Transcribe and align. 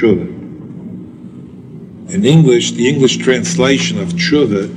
tshuva. 0.00 0.26
In 2.12 2.24
English, 2.24 2.72
the 2.72 2.88
English 2.88 3.18
translation 3.18 4.00
of 4.00 4.08
tshuva 4.14 4.68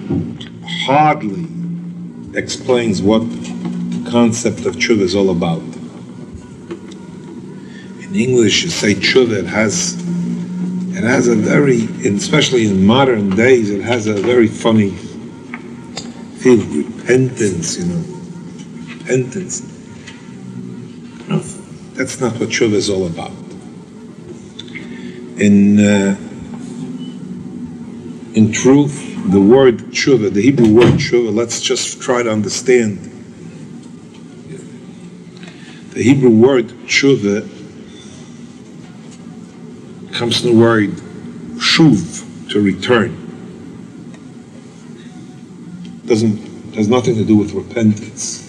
hardly 0.86 1.48
explains 2.38 3.02
what 3.02 3.20
the 3.20 4.10
concept 4.12 4.66
of 4.66 4.76
tshuva 4.76 5.02
is 5.02 5.16
all 5.16 5.30
about. 5.30 5.62
In 8.04 8.16
English, 8.16 8.64
you 8.64 8.70
say 8.70 8.94
tshuva, 8.94 9.40
it 9.40 9.48
has 9.48 9.96
it 10.96 11.04
has 11.04 11.28
a 11.28 11.36
very, 11.36 11.86
especially 12.06 12.68
in 12.68 12.86
modern 12.86 13.32
days, 13.32 13.72
it 13.72 13.82
has 13.82 14.06
a 14.06 14.14
very 14.14 14.48
funny 14.48 14.92
feel 16.40 16.58
repentance, 16.58 17.80
you 17.80 17.86
know. 17.86 18.04
Repentance. 19.00 19.62
No, 21.28 21.40
that's 21.96 22.20
not 22.20 22.34
what 22.40 22.50
tshuva 22.50 22.74
is 22.74 22.90
all 22.90 23.08
about. 23.08 23.43
In 25.38 25.80
uh, 25.80 26.16
in 28.36 28.52
truth, 28.52 29.32
the 29.32 29.42
word 29.42 29.78
tshuva, 29.92 30.34
the 30.34 30.42
Hebrew 30.42 30.74
word 30.74 30.94
tshuva, 30.94 31.34
let's 31.34 31.62
just 31.62 32.02
try 32.02 32.24
to 32.24 32.32
understand. 32.32 32.98
The 35.94 36.04
Hebrew 36.04 36.30
word 36.30 36.68
tshuva 36.88 37.48
comes 40.14 40.42
from 40.42 40.52
the 40.52 40.58
word 40.58 40.90
shuv, 41.58 42.50
to 42.50 42.62
return. 42.62 43.20
Doesn't 46.06 46.38
has 46.76 46.88
nothing 46.88 47.16
to 47.16 47.24
do 47.24 47.38
with 47.38 47.54
repentance. 47.54 48.40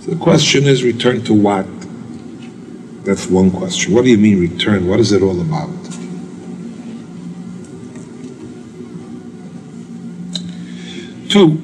So 0.00 0.10
the 0.10 0.16
question 0.16 0.64
is 0.64 0.82
return 0.82 1.22
to 1.24 1.34
what? 1.34 1.66
That's 3.04 3.26
one 3.26 3.50
question. 3.50 3.92
What 3.92 4.04
do 4.04 4.10
you 4.10 4.18
mean 4.18 4.40
return? 4.40 4.86
What 4.86 5.00
is 5.00 5.10
it 5.10 5.22
all 5.22 5.40
about? 5.40 5.70
Two, 11.28 11.60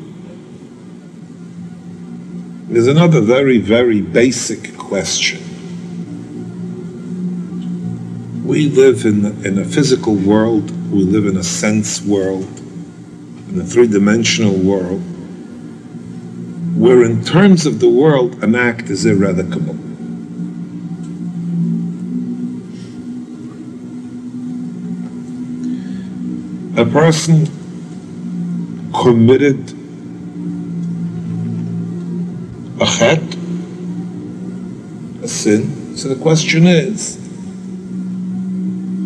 there's 2.69 2.87
another 2.87 3.21
very, 3.21 3.59
very 3.59 4.01
basic 4.01 4.77
question. 4.77 5.41
We 8.45 8.69
live 8.69 9.05
in, 9.05 9.25
in 9.47 9.59
a 9.59 9.65
physical 9.65 10.15
world, 10.17 10.71
we 10.91 11.03
live 11.03 11.27
in 11.27 11.37
a 11.37 11.45
sense 11.45 12.03
world, 12.03 12.49
in 13.49 13.61
a 13.61 13.65
three 13.65 13.87
dimensional 13.87 14.55
world, 14.55 15.01
where 16.77 17.05
in 17.05 17.25
terms 17.25 17.65
of 17.65 17.79
the 17.79 17.89
world, 17.89 18.43
an 18.43 18.55
act 18.55 18.91
is 18.91 19.07
irrevocable. 19.07 19.78
A 26.79 26.85
person 26.87 27.45
committed 28.93 29.59
a 32.81 32.87
chet, 32.87 33.21
a 35.25 35.27
sin. 35.27 35.97
So 35.97 36.09
the 36.09 36.15
question 36.23 36.69
is, 36.69 37.17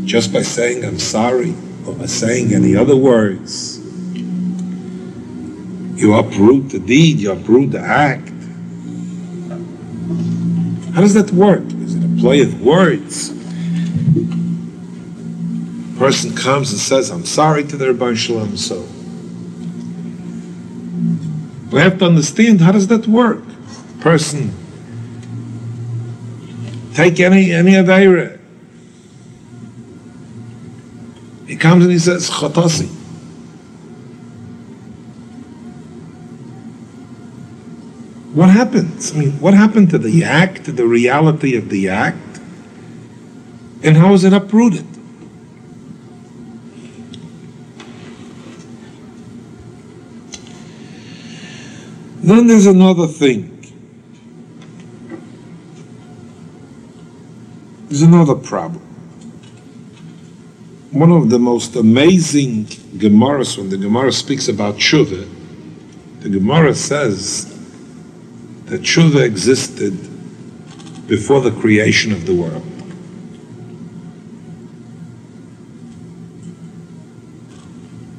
just 0.04 0.34
by 0.34 0.42
saying 0.42 0.84
I'm 0.84 0.98
sorry, 0.98 1.54
or 1.86 1.94
by 1.94 2.04
saying 2.04 2.52
any 2.52 2.76
other 2.76 2.94
words, 2.94 3.78
you 5.98 6.12
uproot 6.12 6.68
the 6.68 6.78
deed, 6.78 7.20
you 7.20 7.32
uproot 7.32 7.70
the 7.70 7.80
act. 7.80 8.28
How 10.94 11.00
does 11.00 11.14
that 11.14 11.30
work? 11.30 11.64
Is 11.64 11.94
it 11.94 12.04
a 12.04 12.20
play 12.20 12.42
of 12.42 12.60
words? 12.60 13.30
Person 16.02 16.34
comes 16.34 16.72
and 16.72 16.80
says, 16.80 17.10
I'm 17.10 17.24
sorry 17.24 17.62
to 17.62 17.76
the 17.76 17.94
Rabbi 17.94 18.14
Shalom, 18.14 18.56
so 18.56 18.80
we 21.70 21.80
have 21.80 21.96
to 22.00 22.06
understand 22.06 22.60
how 22.60 22.72
does 22.72 22.88
that 22.88 23.06
work? 23.06 23.44
Person 24.00 24.52
take 26.94 27.20
any 27.20 27.52
any 27.52 27.74
Aveira. 27.74 28.40
He 31.46 31.54
comes 31.54 31.84
and 31.84 31.92
he 31.92 32.00
says, 32.00 32.28
Chotasi. 32.28 32.88
What 38.34 38.50
happens? 38.50 39.14
I 39.14 39.18
mean, 39.18 39.30
what 39.38 39.54
happened 39.54 39.90
to 39.90 39.98
the 39.98 40.24
act, 40.24 40.64
to 40.64 40.72
the 40.72 40.84
reality 40.84 41.54
of 41.56 41.68
the 41.68 41.90
act? 41.90 42.40
And 43.84 43.96
how 43.96 44.14
is 44.14 44.24
it 44.24 44.32
uprooted? 44.32 44.91
Then 52.22 52.46
there's 52.46 52.66
another 52.66 53.08
thing. 53.08 53.48
There's 57.88 58.02
another 58.02 58.36
problem. 58.36 58.80
One 60.92 61.10
of 61.10 61.30
the 61.30 61.38
most 61.38 61.74
amazing 61.74 62.66
Gemaras, 62.96 63.58
when 63.58 63.70
the 63.70 63.76
Gemara 63.76 64.12
speaks 64.12 64.48
about 64.48 64.76
Tshuva, 64.76 65.28
the 66.20 66.28
Gemara 66.28 66.74
says 66.74 67.46
that 68.66 68.82
Tshuva 68.82 69.24
existed 69.24 69.92
before 71.08 71.40
the 71.40 71.50
creation 71.50 72.12
of 72.12 72.24
the 72.24 72.34
world. 72.34 72.62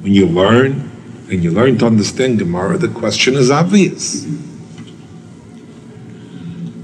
When 0.02 0.12
you 0.12 0.26
learn 0.26 0.93
and 1.34 1.44
you 1.44 1.50
learn 1.50 1.76
to 1.78 1.86
understand 1.86 2.38
Gemara, 2.38 2.78
the 2.78 2.88
question 2.88 3.34
is 3.34 3.50
obvious. 3.50 4.24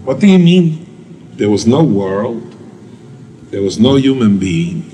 What 0.05 0.19
do 0.21 0.27
you 0.27 0.39
mean? 0.39 0.87
There 1.37 1.49
was 1.49 1.67
no 1.67 1.83
world, 1.83 2.55
there 3.51 3.63
was 3.63 3.79
no 3.79 3.95
human 3.97 4.39
being. 4.39 4.91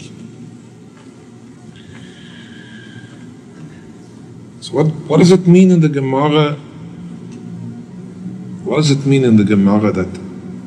So 4.60 4.74
what, 4.74 4.86
what 5.08 5.18
does 5.18 5.32
it 5.32 5.46
mean 5.46 5.70
in 5.70 5.80
the 5.80 5.88
Gemara? 5.88 6.52
What 8.64 8.76
does 8.76 8.90
it 8.90 9.06
mean 9.06 9.24
in 9.24 9.36
the 9.36 9.44
Gemara 9.44 9.90
that 9.92 10.12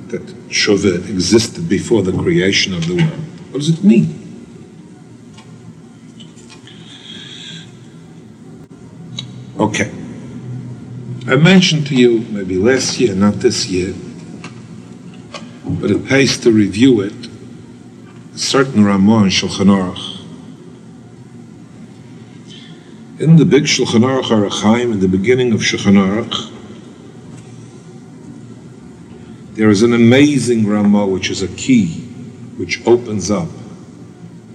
that 0.10 0.26
Shova 0.50 1.08
existed 1.08 1.70
before 1.70 2.02
the 2.02 2.12
creation 2.12 2.74
of 2.74 2.88
the 2.88 2.96
world? 2.96 3.20
What 3.52 3.60
does 3.60 3.70
it 3.70 3.84
mean? 3.84 4.19
I 11.30 11.36
mentioned 11.36 11.86
to 11.88 11.96
you 11.96 12.22
maybe 12.32 12.58
last 12.58 13.00
year, 13.00 13.14
not 13.14 13.36
this 13.36 13.68
year, 13.68 13.94
but 15.64 15.92
it 15.92 16.08
pays 16.08 16.40
to 16.40 16.52
review 16.52 17.02
it. 17.02 17.14
A 18.34 18.38
certain 18.40 18.84
Ramah 18.84 19.26
in 19.26 19.30
Shulchan 19.30 19.68
Aruch. 19.68 20.22
In 23.20 23.36
the 23.36 23.46
big 23.46 23.66
Shulchan 23.66 24.02
Aruch 24.02 24.32
Orach 24.32 24.64
Chaim, 24.64 24.92
in 24.92 25.02
the 25.02 25.08
beginning 25.08 25.54
of 25.54 25.60
Shulchan 25.60 25.98
Aruch, 25.98 26.52
there 29.54 29.70
is 29.70 29.84
an 29.84 29.94
amazing 29.94 30.66
Ramah 30.66 31.06
which 31.06 31.30
is 31.30 31.44
a 31.44 31.48
key 31.50 32.06
which 32.58 32.82
opens 32.88 33.30
up 33.30 33.50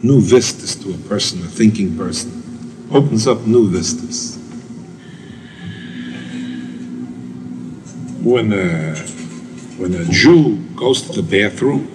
new 0.02 0.20
vistas 0.20 0.74
to 0.74 0.92
a 0.92 0.98
person, 1.08 1.40
a 1.42 1.46
thinking 1.46 1.96
person. 1.96 2.88
Opens 2.90 3.28
up 3.28 3.46
new 3.46 3.70
vistas. 3.70 4.43
When 8.24 8.52
a, 8.54 8.94
when 9.76 9.94
a 9.94 10.04
Jew 10.06 10.56
goes 10.74 11.02
to 11.02 11.20
the 11.20 11.22
bathroom 11.22 11.86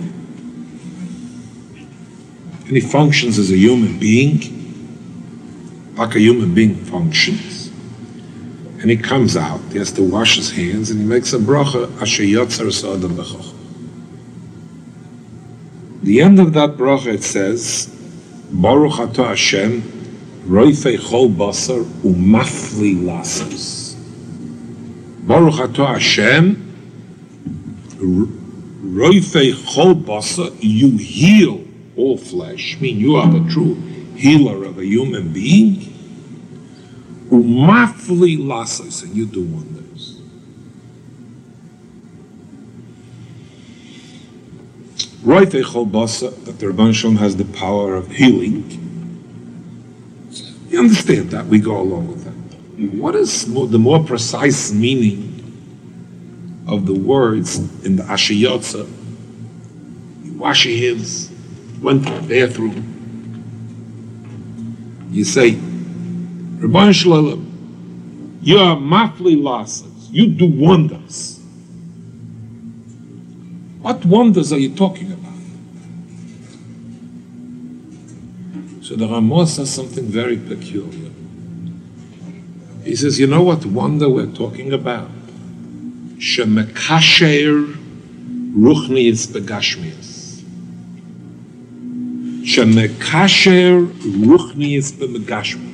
and 2.68 2.76
he 2.78 2.82
functions 2.82 3.40
as 3.40 3.50
a 3.52 3.58
human 3.58 3.98
being, 3.98 5.96
like 5.96 6.14
a 6.16 6.20
human 6.20 6.54
being 6.54 6.76
functions, 6.76 7.72
and 8.80 8.92
he 8.92 8.96
comes 8.96 9.36
out, 9.36 9.60
he 9.72 9.80
has 9.80 9.92
to 9.94 10.04
wash 10.04 10.36
his 10.36 10.52
hands, 10.52 10.92
and 10.92 11.00
he 11.02 11.06
makes 11.06 11.34
a 11.34 11.40
bracha, 11.40 11.90
asher 12.00 12.24
yotzer 12.24 12.72
sa'adam 12.72 13.16
b'choch. 13.18 13.56
The 16.04 16.22
end 16.22 16.40
of 16.40 16.54
that 16.54 16.78
bracha 16.78 17.08
it 17.08 17.24
says, 17.24 17.88
Baruch 18.52 19.00
ato 19.00 19.24
Hashem, 19.24 19.82
roifei 20.46 20.98
chol 20.98 21.36
basar 21.36 21.84
umafli 22.04 22.96
lasas. 23.02 23.79
Baruch 25.30 25.60
Ato 25.60 25.86
Hashem, 25.86 26.56
Roifei 28.00 29.54
Chol 29.54 30.04
Basa, 30.04 30.52
you 30.60 30.98
heal 30.98 31.64
all 31.96 32.18
flesh. 32.18 32.78
I 32.78 32.82
mean, 32.82 32.98
you 32.98 33.16
are 33.16 33.32
the 33.32 33.48
true 33.48 33.76
healer 34.16 34.64
of 34.66 34.80
a 34.80 34.86
human 34.86 35.32
being. 35.32 35.82
Umafli 37.30 38.40
lasas, 38.40 39.04
and 39.04 39.16
you 39.16 39.28
do 39.28 39.44
wonders. 39.44 40.20
Right 45.22 45.52
that 45.52 46.56
the 46.58 46.66
Rabban 46.66 47.18
has 47.20 47.36
the 47.36 47.46
power 47.46 47.94
of 47.94 48.10
healing. 48.10 48.66
You 50.70 50.80
understand 50.80 51.30
that, 51.30 51.46
we 51.46 51.60
go 51.60 51.80
along 51.80 52.08
with 52.08 52.24
that. 52.24 52.49
What 52.80 53.16
is 53.16 53.46
the 53.46 53.78
more 53.78 54.02
precise 54.04 54.72
meaning 54.72 56.64
of 56.66 56.86
the 56.86 56.94
words 56.94 57.58
in 57.86 57.98
the 57.98 58.04
Asher 58.04 58.34
Yotzer? 58.34 58.88
You 60.24 60.34
wash 60.34 60.66
your 60.66 60.78
hands, 60.78 61.30
went 61.82 62.08
to 62.08 62.14
the 62.14 62.22
bathroom. 62.22 62.86
You 65.12 65.26
say, 65.26 65.56
Rabban 65.56 66.94
Shalom, 66.94 68.40
you 68.42 68.58
are 68.60 68.78
mafli 68.78 69.36
lasas, 69.36 70.08
you 70.10 70.28
do 70.28 70.46
wonders. 70.48 71.42
What 73.82 74.06
wonders 74.06 74.54
are 74.54 74.58
you 74.58 74.74
talking 74.74 75.12
about? 75.12 75.34
So 78.86 78.96
the 78.96 79.06
Ramah 79.06 79.48
says 79.48 79.70
something 79.70 80.06
very 80.06 80.38
peculiar. 80.38 81.09
He 82.84 82.96
says, 82.96 83.20
you 83.20 83.28
know 83.28 83.44
what 83.44 83.66
wonder 83.66 84.10
we're 84.10 84.28
talking 84.28 84.74
about? 84.74 85.10
Shemekasher 86.18 87.76
ruchnius 88.54 89.28
begashmius. 89.28 90.42
Shemekasher 92.44 93.86
ruchnius 93.88 94.92
begashmius. 94.94 95.70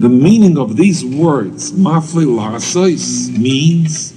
The 0.00 0.08
meaning 0.08 0.58
of 0.58 0.76
these 0.76 1.04
words, 1.04 1.72
mafli 1.72 2.26
lasois, 2.26 3.30
means 3.36 4.12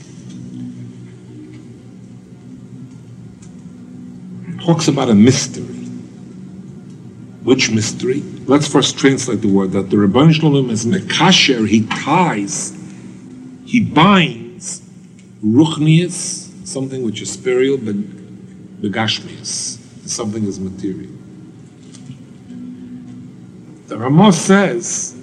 talks 4.64 4.88
about 4.88 5.10
a 5.10 5.16
mystery. 5.16 5.71
Which 7.44 7.72
mystery? 7.72 8.22
Let's 8.46 8.68
first 8.68 8.98
translate 8.98 9.42
the 9.42 9.48
word 9.48 9.72
that 9.72 9.90
the 9.90 9.98
Rabban 9.98 10.34
Shalom 10.34 10.70
is 10.70 10.86
mekasher, 10.86 11.68
he 11.68 11.88
ties, 11.88 12.78
he 13.66 13.80
binds 13.80 14.82
ruchnius, 15.44 16.68
something 16.68 17.04
which 17.04 17.22
is 17.22 17.32
spiritual, 17.32 17.78
but 17.78 17.96
begashmius, 18.82 19.80
something 20.08 20.44
is 20.46 20.60
material. 20.60 21.12
The 23.88 23.98
Ramah 23.98 24.34
says 24.34 25.18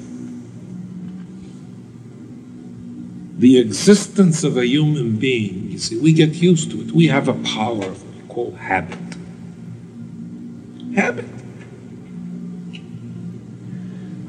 the 3.38 3.58
existence 3.58 4.42
of 4.42 4.56
a 4.56 4.66
human 4.66 5.16
being, 5.16 5.70
you 5.70 5.78
see, 5.78 5.96
we 5.96 6.12
get 6.12 6.34
used 6.34 6.72
to 6.72 6.80
it. 6.80 6.90
We 6.90 7.06
have 7.06 7.28
a 7.28 7.34
power 7.34 7.94
called 8.28 8.56
habit 8.56 8.98
habit. 10.98 11.37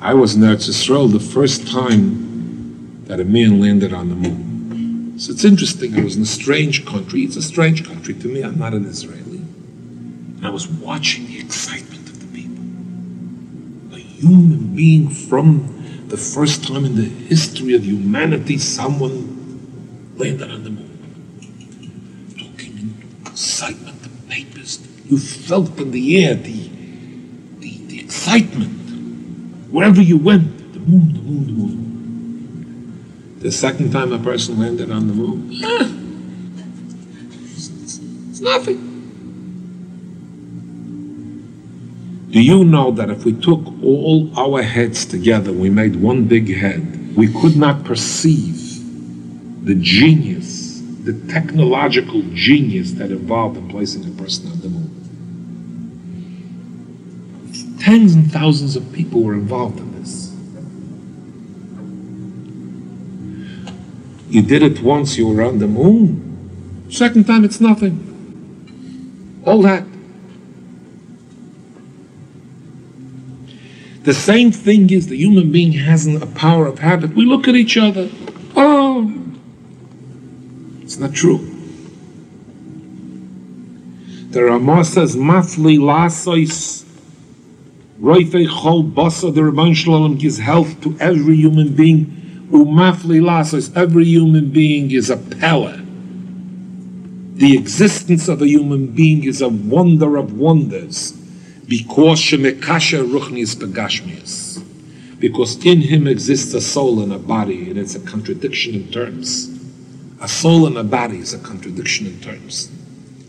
I 0.01 0.13
was 0.13 0.36
in 0.36 0.42
Eretz 0.42 0.69
Yisrael 0.69 1.12
the 1.12 1.19
first 1.19 1.68
time 1.68 3.04
that 3.06 3.19
a 3.19 3.25
man 3.25 3.60
landed 3.60 3.94
on 3.94 4.07
the 4.07 4.16
moon. 4.16 5.19
So 5.19 5.34
it's 5.34 5.44
interesting. 5.44 6.00
I 6.00 6.04
was 6.04 6.16
in 6.16 6.22
a 6.22 6.25
strange 6.25 6.86
country. 6.86 7.24
It's 7.24 7.36
a 7.36 7.42
strange 7.42 7.86
country 7.86 8.13
to 8.13 8.28
me. 8.30 8.42
I'm 8.42 8.57
not 8.57 8.74
an 8.74 8.86
Israeli. 8.86 9.40
And 9.40 10.48
I 10.48 10.51
was 10.51 10.69
watching 10.69 11.28
the 11.28 11.38
excitement 11.38 12.07
of 12.07 12.22
the 12.22 12.28
people. 12.42 12.63
A 13.94 14.00
human 14.00 14.74
being 14.74 15.10
from 15.10 16.07
the 16.07 16.16
first 16.16 16.63
time 16.66 16.86
in 16.86 16.95
the 16.95 17.04
history 17.04 17.75
of 17.75 17.84
humanity, 17.84 18.57
someone 18.57 20.16
landed 20.16 20.50
on 20.50 20.63
the 20.63 20.69
moon. 20.69 22.36
Talking 22.40 22.78
in 22.78 22.94
excitement, 23.28 24.02
the 24.02 24.10
papers. 24.34 24.80
You 25.06 25.18
felt 25.18 25.78
in 25.78 25.92
the 25.92 26.25
air 26.25 26.36
the 26.36 26.69
excitement. 28.00 28.79
Wherever 29.71 30.01
you 30.01 30.18
went, 30.18 30.74
the 30.74 30.80
moon, 30.80 31.13
the 31.13 31.19
moon, 31.21 31.45
the 31.45 31.54
moon. 31.54 33.39
The 33.39 33.51
second 33.51 33.92
time 33.92 34.12
a 34.12 34.19
person 34.19 34.60
landed 34.60 34.92
on 34.92 35.07
the 35.07 35.13
moon, 35.13 35.51
eh, 35.63 35.89
it's, 37.56 37.69
it's 38.30 38.42
nothing. 38.42 38.89
Do 42.31 42.42
you 42.42 42.63
know 42.63 42.92
that 42.92 43.10
if 43.10 43.25
we 43.25 43.33
took 43.33 43.66
all 43.83 44.31
our 44.38 44.62
heads 44.62 45.06
together, 45.06 45.51
we 45.51 45.69
made 45.69 45.95
one 45.95 46.25
big 46.25 46.56
head, 46.56 47.16
we 47.16 47.27
could 47.27 47.56
not 47.56 47.83
perceive 47.83 49.66
the 49.66 49.75
genius, 49.75 50.81
the 51.04 51.13
technological 51.27 52.21
genius 52.33 52.94
that 52.94 53.12
involved 53.12 53.57
in 53.57 53.68
placing 53.69 54.06
a 54.06 54.12
person 54.21 54.51
on 54.51 54.60
the 54.62 54.69
moon? 54.69 54.79
Tens 57.89 58.13
and 58.13 58.31
thousands 58.31 58.75
of 58.75 58.94
people 58.94 59.24
were 59.24 59.33
involved 59.33 59.80
in 59.80 60.00
this. 60.00 60.31
You 64.30 64.44
did 64.44 64.62
it 64.62 64.83
once, 64.83 65.18
you 65.18 65.27
were 65.27 65.41
on 65.41 65.57
the 65.57 65.65
moon. 65.65 66.86
Second 66.91 67.25
time, 67.25 67.44
it's 67.44 67.59
nothing. 67.59 69.41
All 69.44 69.63
that. 69.63 69.86
The 74.03 74.13
same 74.13 74.51
thing 74.51 74.92
is 74.92 75.07
the 75.07 75.18
human 75.18 75.51
being 75.51 75.71
has 75.71 76.06
a 76.06 76.27
power 76.27 76.68
of 76.68 76.77
habit. 76.77 77.15
We 77.15 77.25
look 77.25 77.47
at 77.47 77.56
each 77.56 77.75
other. 77.75 78.12
Oh, 78.56 79.12
it's 80.83 81.00
not 81.00 81.15
true. 81.15 81.39
The 84.30 84.44
Ramah 84.44 84.85
says, 84.85 85.15
"Mafli 85.15 85.80
lasois 85.80 86.79
Roifei 88.00 88.48
Chol 88.48 88.90
Basa, 88.90 89.34
the 89.34 89.42
Rabban 89.42 89.75
Shalom 89.75 90.16
gives 90.16 90.38
health 90.38 90.81
to 90.81 90.96
every 91.01 91.36
human 91.36 91.75
being. 91.75 92.06
Umafli 92.50 93.19
Lasos, 93.19 93.75
every 93.75 94.06
human 94.06 94.51
being 94.51 94.90
is 94.92 95.10
a 95.10 95.18
pella. 95.18 95.81
The 97.34 97.57
existence 97.57 98.30
of 98.30 98.42
a 98.42 98.48
human 98.48 98.88
being 98.88 99.25
is 99.25 99.42
a 99.42 99.50
wonder 99.50 100.16
of 100.16 100.38
wonders. 100.38 101.12
Because 101.68 102.22
Shemekasha 102.22 103.06
Ruchnis 103.06 103.56
Begashmias. 103.56 104.63
Because 105.19 105.63
in 105.66 105.81
him 105.81 106.07
exists 106.07 106.54
a 106.54 106.62
soul 106.62 107.02
and 107.02 107.12
a 107.12 107.19
body, 107.19 107.69
and 107.69 107.78
it's 107.78 107.95
a 107.95 108.00
contradiction 108.00 108.75
in 108.75 108.92
terms. 108.92 109.50
A 110.22 110.28
soul 110.30 110.68
and 110.68 110.78
a 110.78 110.84
body 110.86 111.18
is 111.18 111.34
a 111.34 111.40
contradiction 111.40 112.07
in 112.07 112.19
terms. 112.22 112.72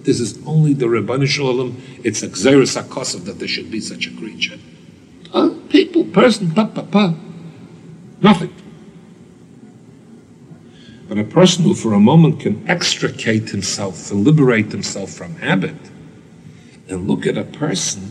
This 0.03 0.19
is 0.21 0.39
only 0.47 0.73
the 0.73 0.87
Rebbeinu 0.87 1.27
Shalom. 1.27 1.81
It's 2.03 2.23
a 2.23 2.29
Xeris 2.29 2.81
Akosov 2.81 3.25
that 3.27 3.39
there 3.39 3.49
should 3.49 3.71
be 3.71 3.81
such 3.81 4.07
a 4.07 4.17
creature. 4.17 4.59
Uh, 5.33 5.51
people, 5.69 6.05
person, 6.05 6.51
pa, 6.53 6.67
pa, 6.67 6.83
pa. 6.83 7.15
Nothing. 8.21 8.55
But 11.09 11.19
a 11.19 11.25
person 11.25 11.65
who 11.65 11.75
for 11.75 11.93
a 11.93 12.01
moment 12.01 12.41
can 12.41 12.69
extricate 12.69 13.51
himself 13.51 14.11
and 14.11 14.25
liberate 14.25 14.71
himself 14.71 15.11
from 15.11 15.37
habit 15.37 15.77
and 16.89 17.07
look 17.09 17.27
at 17.27 17.37
a 17.37 17.45
person, 17.45 18.11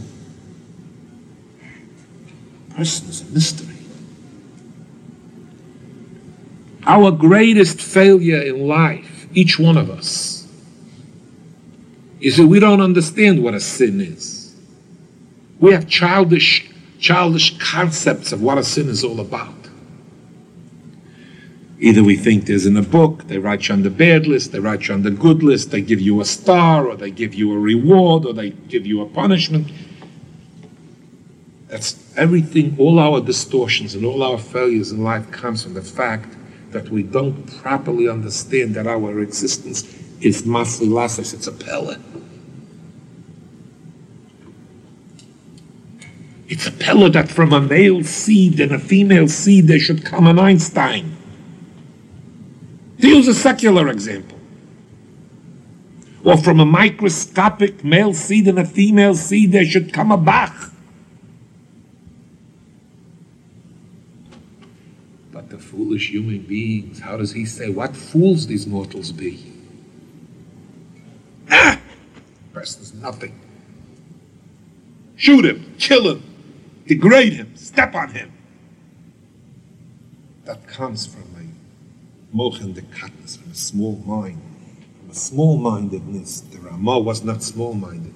a 2.69 2.75
person 2.75 3.09
is 3.09 3.21
a 3.21 3.25
mystery. 3.33 3.75
Our 6.85 7.11
greatest 7.11 7.81
failure 7.81 8.41
in 8.41 8.67
life, 8.67 9.27
each 9.33 9.59
one 9.59 9.77
of 9.77 9.89
us, 9.89 10.38
you 12.19 12.31
see, 12.31 12.43
we 12.43 12.59
don't 12.59 12.81
understand 12.81 13.43
what 13.43 13.53
a 13.53 13.59
sin 13.59 14.01
is. 14.01 14.53
We 15.59 15.71
have 15.71 15.87
childish, 15.87 16.69
childish 16.99 17.57
concepts 17.59 18.31
of 18.31 18.41
what 18.41 18.57
a 18.57 18.63
sin 18.63 18.89
is 18.89 19.03
all 19.03 19.19
about. 19.19 19.55
Either 21.81 22.03
we 22.03 22.17
think 22.17 22.45
there's 22.45 22.65
in 22.65 22.75
a 22.75 22.81
book, 22.81 23.27
they 23.27 23.37
write 23.37 23.69
you 23.69 23.73
on 23.73 23.83
the 23.83 23.89
bad 23.89 24.27
list, 24.27 24.51
they 24.51 24.59
write 24.59 24.87
you 24.87 24.93
on 24.93 25.03
the 25.03 25.11
good 25.11 25.41
list, 25.41 25.71
they 25.71 25.81
give 25.81 26.01
you 26.01 26.19
a 26.19 26.25
star, 26.25 26.85
or 26.85 26.97
they 26.97 27.09
give 27.09 27.33
you 27.33 27.53
a 27.53 27.57
reward, 27.57 28.25
or 28.25 28.33
they 28.33 28.49
give 28.49 28.85
you 28.85 29.01
a 29.01 29.05
punishment. 29.05 29.71
That's 31.69 31.97
everything, 32.17 32.75
all 32.77 32.99
our 32.99 33.21
distortions 33.21 33.95
and 33.95 34.03
all 34.03 34.23
our 34.23 34.37
failures 34.37 34.91
in 34.91 35.03
life 35.03 35.31
comes 35.31 35.63
from 35.63 35.73
the 35.73 35.81
fact 35.81 36.35
that 36.71 36.89
we 36.89 37.01
don't 37.01 37.45
properly 37.61 38.09
understand 38.09 38.75
that 38.75 38.85
our 38.85 39.21
existence 39.21 39.83
is 40.19 40.41
mafli 40.41 40.87
lasos, 40.87 41.33
it's 41.33 41.47
a 41.47 41.51
pella. 41.51 41.97
It's 46.49 46.65
a 46.65 46.71
pillar 46.71 47.09
that 47.09 47.29
from 47.29 47.53
a 47.53 47.61
male 47.61 48.03
seed 48.03 48.59
and 48.59 48.71
a 48.71 48.79
female 48.79 49.27
seed 49.27 49.67
there 49.67 49.77
should 49.77 50.03
come 50.03 50.25
an 50.25 50.39
Einstein. 50.39 51.15
To 52.99 53.07
use 53.07 53.27
a 53.27 53.35
secular 53.35 53.87
example. 53.87 54.39
Or 56.23 56.37
from 56.37 56.59
a 56.59 56.65
microscopic 56.65 57.83
male 57.83 58.15
seed 58.15 58.47
and 58.47 58.57
a 58.57 58.65
female 58.65 59.13
seed 59.13 59.51
there 59.51 59.63
should 59.63 59.93
come 59.93 60.11
a 60.11 60.17
Bach. 60.17 60.73
But 65.31 65.51
the 65.51 65.59
foolish 65.59 66.09
human 66.09 66.39
beings, 66.41 66.99
how 66.99 67.15
does 67.15 67.31
he 67.31 67.45
say, 67.45 67.69
what 67.69 67.95
fools 67.95 68.47
these 68.47 68.65
mortals 68.65 69.11
be? 69.11 69.53
Ah! 71.51 71.79
person 72.53 72.81
is 72.81 72.93
nothing. 72.95 73.39
Shoot 75.15 75.45
him, 75.45 75.75
kill 75.77 76.09
him, 76.09 76.28
degrade 76.89 77.33
him, 77.33 77.55
step 77.55 77.93
on 77.93 78.09
him. 78.09 78.33
That 80.45 80.67
comes 80.67 81.05
from 81.05 81.23
a 81.37 82.35
mochen 82.35 82.73
dekatness, 82.73 83.37
from 83.37 83.51
a 83.51 83.55
small 83.55 84.01
mind, 84.07 84.41
from 84.99 85.11
a 85.11 85.13
small-mindedness. 85.13 86.41
The 86.41 86.57
Ramah 86.57 86.99
was 86.99 87.23
not 87.23 87.43
small-minded. 87.43 88.15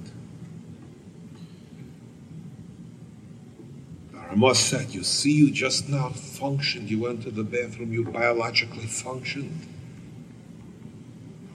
The 4.12 4.18
Ramah 4.18 4.56
said, 4.56 4.90
you 4.90 5.04
see 5.04 5.34
you 5.34 5.52
just 5.52 5.88
now 5.88 6.10
functioned, 6.10 6.90
you 6.90 7.00
went 7.00 7.22
to 7.24 7.32
the 7.32 7.44
bathroom, 7.44 7.94
you 7.94 8.04
biologically 8.06 8.88
functioned. 8.88 9.68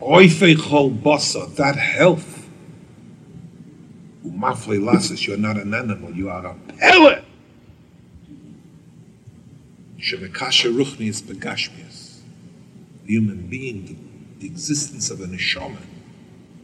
Oifei 0.01 0.55
chol 0.55 0.97
basa, 0.97 1.53
that 1.57 1.75
health 1.75 2.38
Umafle 4.25 4.83
lasses, 4.85 5.27
you're 5.27 5.37
not 5.37 5.57
an 5.57 5.75
animal, 5.75 6.13
you 6.13 6.29
are 6.29 6.47
a 6.47 6.55
pella. 6.77 7.23
Shemekasha 9.99 10.73
ruchni 10.73 11.09
is 11.09 11.23
begashmias. 11.23 12.21
The 13.05 13.13
human 13.13 13.47
being, 13.47 14.35
the, 14.39 14.47
existence 14.47 15.11
of 15.11 15.21
a 15.21 15.27
neshama, 15.27 15.79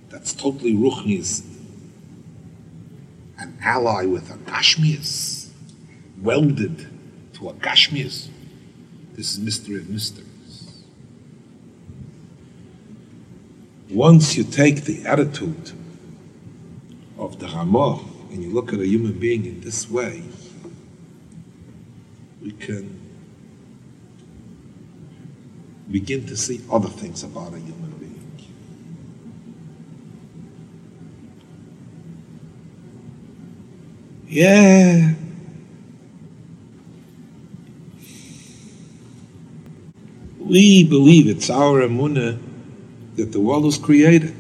that's 0.09 0.33
totally 0.33 0.75
ruchni 0.75 1.19
is 1.19 1.45
an 3.39 3.59
ally 3.63 4.07
with 4.07 4.31
a 4.31 4.39
gashmias, 4.39 5.51
welded 6.21 6.89
to 7.35 7.49
a 7.49 7.55
gashmias. 7.55 8.29
This 9.15 9.33
is 9.33 9.39
mystery 9.39 9.77
of 9.77 9.89
mysteries. 9.89 10.85
Once 13.91 14.37
you 14.37 14.43
take 14.43 14.85
the 14.85 15.05
attitude 15.07 15.73
of 17.19 17.39
the 17.39 17.47
Ramah, 17.47 18.01
and 18.31 18.43
you 18.43 18.51
look 18.51 18.73
at 18.73 18.81
a 18.81 18.87
human 18.87 19.19
being 19.19 19.45
in 19.45 19.61
this 19.61 19.89
way, 19.91 20.23
we 22.43 22.53
can 22.53 23.01
begin 25.91 26.27
to 26.27 26.37
see 26.37 26.61
other 26.71 26.89
things 26.89 27.23
about 27.23 27.55
a 27.55 27.59
human 27.59 27.91
being. 27.93 28.21
Yeah. 34.29 35.15
We 40.41 40.85
believe 40.85 41.29
it's 41.29 41.49
our 41.49 41.81
emunah 41.81 42.39
that 43.17 43.33
the 43.33 43.41
world 43.41 43.65
was 43.65 43.79
created. 43.79 44.35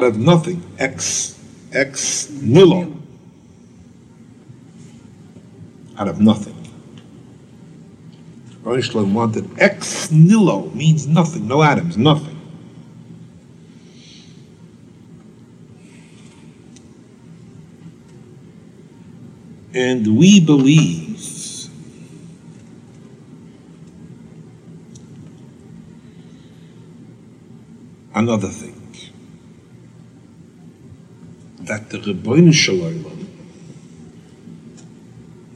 Out 0.00 0.06
of 0.06 0.16
nothing, 0.16 0.62
ex, 0.78 1.38
ex 1.74 2.30
nihilo, 2.30 2.90
out 5.98 6.08
of 6.08 6.18
nothing. 6.18 6.56
Rishlam 8.62 9.12
wanted 9.12 9.50
ex 9.58 10.08
nihilo 10.10 10.74
means 10.74 11.06
nothing, 11.06 11.46
no 11.46 11.62
atoms, 11.62 11.98
nothing. 11.98 12.38
And 19.74 20.16
we 20.16 20.40
believe 20.40 21.68
another 28.14 28.48
thing 28.48 28.79
that 31.90 32.04
the 32.04 32.14
Rebbeinu 32.14 32.54
Shalom 32.54 33.28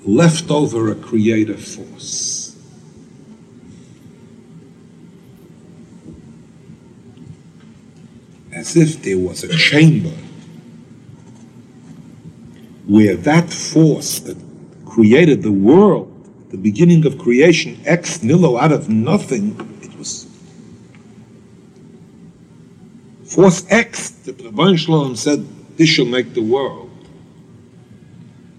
left 0.04 0.50
over 0.50 0.90
a 0.90 0.94
creative 0.94 1.62
force. 1.62 2.56
As 8.52 8.76
if 8.76 9.02
there 9.02 9.18
was 9.18 9.44
a 9.44 9.56
chamber 9.56 10.14
where 12.86 13.16
that 13.16 13.50
force 13.50 14.18
that 14.20 14.36
created 14.84 15.42
the 15.42 15.52
world, 15.52 16.10
the 16.50 16.56
beginning 16.56 17.06
of 17.06 17.18
creation, 17.18 17.80
ex 17.84 18.22
nihilo, 18.22 18.58
out 18.58 18.72
of 18.72 18.88
nothing, 18.88 19.56
it 19.82 19.96
was 19.96 20.26
force 23.24 23.64
X, 23.70 24.10
the 24.10 24.32
Rebbeinu 24.32 24.78
Shalom 24.78 25.16
said, 25.16 25.46
this 25.76 25.88
shall 25.88 26.04
make 26.04 26.34
the 26.34 26.42
world. 26.42 26.90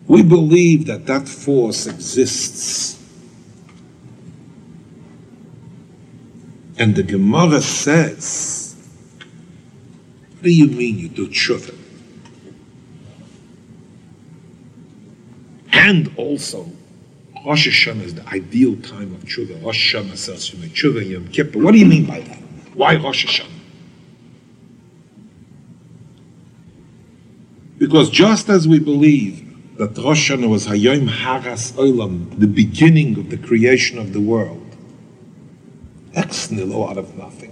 We 0.07 0.21
believe 0.21 0.85
that 0.85 1.05
that 1.07 1.27
force 1.27 1.87
exists. 1.87 3.01
And 6.77 6.95
the 6.95 7.03
Gemara 7.03 7.61
says, 7.61 8.75
what 10.33 10.43
do 10.43 10.51
you 10.51 10.67
mean 10.67 10.99
you 10.99 11.09
do 11.09 11.27
tshuva? 11.27 11.73
And 15.71 16.11
also, 16.17 16.69
Rosh 17.45 17.67
Hashanah 17.67 18.01
is 18.01 18.15
the 18.15 18.27
ideal 18.27 18.75
time 18.77 19.13
of 19.13 19.23
tshuva. 19.23 19.63
Rosh 19.63 19.95
Hashanah 19.95 20.17
says 20.17 20.51
you 20.51 20.59
make 20.59 20.73
tshuva 20.73 21.07
Yom 21.07 21.29
Kippur. 21.29 21.59
What 21.59 21.71
do 21.71 21.77
you 21.77 21.85
mean 21.85 22.05
by 22.05 22.19
that? 22.19 22.37
Why 22.73 22.95
Rosh 22.97 23.25
Hashanah? 23.25 23.54
Because 27.85 28.09
just 28.09 28.49
as 28.49 28.67
we 28.67 28.79
believe 28.79 29.77
that 29.77 29.95
Rosh 29.95 30.31
was 30.31 30.65
Hayom 30.65 31.07
Haras 31.07 31.71
Olam, 31.73 32.39
the 32.39 32.47
beginning 32.47 33.15
of 33.19 33.29
the 33.29 33.37
creation 33.37 33.99
of 33.99 34.11
the 34.11 34.19
world, 34.19 34.75
ex 36.15 36.49
nihilo 36.49 36.89
out 36.89 36.97
of 36.97 37.15
nothing. 37.15 37.51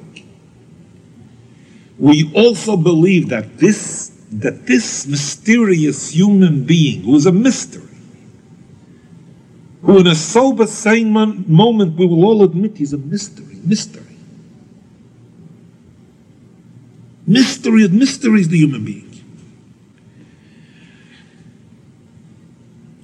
We 2.00 2.34
also 2.34 2.76
believe 2.76 3.30
that 3.30 3.60
this 3.60 4.10
that 4.32 4.66
this 4.66 5.06
mysterious 5.06 6.10
human 6.10 6.64
being, 6.64 7.04
who 7.04 7.16
is 7.16 7.28
a 7.28 7.32
mystery, 7.32 7.96
who 9.84 10.00
in 10.00 10.08
a 10.08 10.16
sober, 10.16 10.66
sane 10.66 11.12
moment 11.12 11.96
we 11.96 12.08
will 12.08 12.26
all 12.26 12.42
admit 12.42 12.78
he's 12.78 12.94
a 12.94 12.98
mystery, 12.98 13.60
mystery. 13.64 14.18
Mystery 17.28 17.86
of 17.86 17.94
mysteries, 17.94 18.50
the 18.50 18.58
human 18.58 18.84
being. 18.84 19.13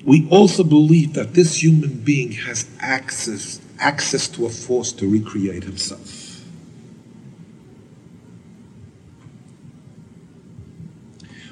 We 0.09 0.27
also 0.31 0.63
believe 0.63 1.13
that 1.13 1.35
this 1.35 1.61
human 1.61 1.99
being 1.99 2.31
has 2.31 2.67
access, 2.79 3.61
access 3.77 4.27
to 4.27 4.47
a 4.47 4.49
force 4.49 4.91
to 4.91 5.07
recreate 5.07 5.63
himself. 5.63 6.43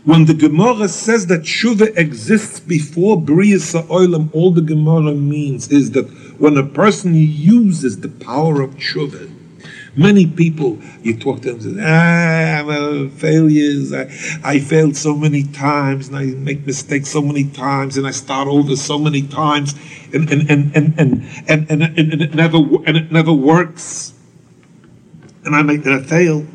When 0.06 0.26
the 0.26 0.34
Gemara 0.34 0.88
says 0.88 1.28
that 1.28 1.42
Shuva 1.42 1.96
exists 1.96 2.60
before 2.60 3.22
Bria 3.22 3.58
Olam, 3.58 4.34
all 4.34 4.50
the 4.50 4.64
Gemara 4.64 5.14
means 5.14 5.68
is 5.72 5.92
that 5.92 6.10
when 6.40 6.58
a 6.58 6.66
person 6.66 7.14
uses 7.14 8.00
the 8.00 8.10
power 8.10 8.64
of 8.64 8.72
Shuva, 8.78 9.32
Many 9.98 10.28
people, 10.28 10.80
you 11.02 11.18
talk 11.18 11.42
to 11.42 11.54
them, 11.54 11.60
say, 11.60 11.82
ah, 11.84 12.60
I'm 12.60 12.70
a 12.70 13.10
failures. 13.10 13.92
I, 13.92 14.04
I 14.44 14.60
failed 14.60 14.96
so 14.96 15.16
many 15.16 15.42
times, 15.42 16.08
and 16.08 16.18
I 16.18 16.26
make 16.26 16.68
mistakes 16.68 17.10
so 17.10 17.20
many 17.20 17.46
times, 17.46 17.98
and 17.98 18.06
I 18.06 18.12
start 18.12 18.48
over 18.48 18.76
so 18.76 19.00
many 19.00 19.24
times, 19.24 19.74
and 20.14 20.32
and 20.32 20.52
and 20.52 20.76
and 20.76 21.00
and 21.00 21.28
and, 21.48 21.72
and, 21.72 21.82
and, 21.82 22.14
and 22.14 22.22
it 22.22 22.36
never 22.36 22.58
and 22.86 22.96
it 22.96 23.12
never 23.12 23.34
works, 23.34 24.14
and 25.44 25.56
I 25.56 25.64
make 25.64 25.84
and 25.84 25.96
I 25.96 26.04
fail. 26.04 26.46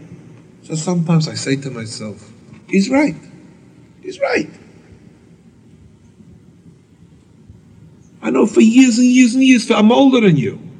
So 0.62 0.76
sometimes 0.76 1.26
I 1.26 1.34
say 1.34 1.56
to 1.56 1.70
myself, 1.70 2.30
he's 2.68 2.88
right. 2.88 3.16
He's 4.02 4.20
right. 4.20 4.50
I 8.22 8.30
know 8.30 8.46
for 8.46 8.60
years 8.60 8.98
and 8.98 9.06
years 9.08 9.34
and 9.34 9.42
years, 9.42 9.68
I'm 9.68 9.90
older 9.90 10.20
than 10.20 10.36
you. 10.36 10.71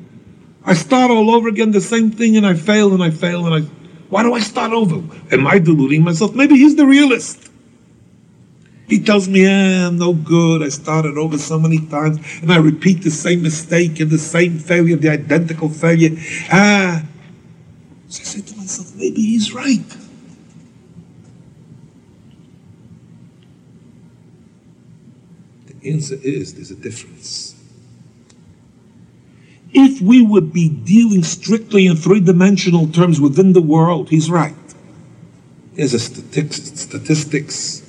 I 0.64 0.75
start 0.75 1.11
all 1.11 1.31
over 1.31 1.49
again, 1.49 1.73
the 1.73 1.81
same 1.81 2.11
thing, 2.11 2.37
and 2.37 2.47
I 2.47 2.54
fail 2.54 2.92
and 2.92 3.02
I 3.02 3.11
fail 3.11 3.47
and 3.47 3.64
I. 3.64 3.69
Why 4.11 4.23
do 4.23 4.35
I 4.35 4.40
start 4.40 4.73
over? 4.73 5.02
Am 5.33 5.47
I 5.47 5.59
deluding 5.59 6.04
myself? 6.04 6.35
Maybe 6.35 6.57
he's 6.57 6.76
the 6.76 6.87
realist. 6.87 7.50
He 8.88 9.00
tells 9.00 9.26
me, 9.26 9.47
eh, 9.47 9.87
I'm 9.87 9.97
no 9.97 10.12
good. 10.12 10.62
I 10.62 10.69
started 10.69 11.16
over 11.16 11.38
so 11.38 11.59
many 11.59 11.85
times 11.87 12.19
and 12.42 12.52
I 12.52 12.59
repeat 12.59 13.02
the 13.02 13.11
same 13.11 13.42
mistake 13.42 13.99
and 14.00 14.11
the 14.11 14.19
same 14.19 14.59
failure, 14.59 14.97
the 14.97 15.09
identical 15.09 15.71
failure. 15.71 16.11
Ah. 16.50 17.02
So 18.09 18.21
I 18.21 18.25
say 18.25 18.40
to 18.42 18.57
myself, 18.57 18.95
maybe 18.95 19.23
he's 19.23 19.54
right. 19.54 19.97
The 25.66 25.90
answer 25.90 26.19
is 26.23 26.54
there's 26.54 26.71
a 26.71 26.76
difference 26.76 27.41
if 29.72 30.00
we 30.00 30.22
would 30.22 30.52
be 30.52 30.68
dealing 30.68 31.22
strictly 31.22 31.86
in 31.86 31.96
three 31.96 32.20
dimensional 32.20 32.86
terms 32.86 33.20
within 33.20 33.52
the 33.52 33.62
world, 33.62 34.10
he's 34.10 34.30
right. 34.30 34.54
There's 35.74 35.94
a 35.94 35.98
statistics, 35.98 37.80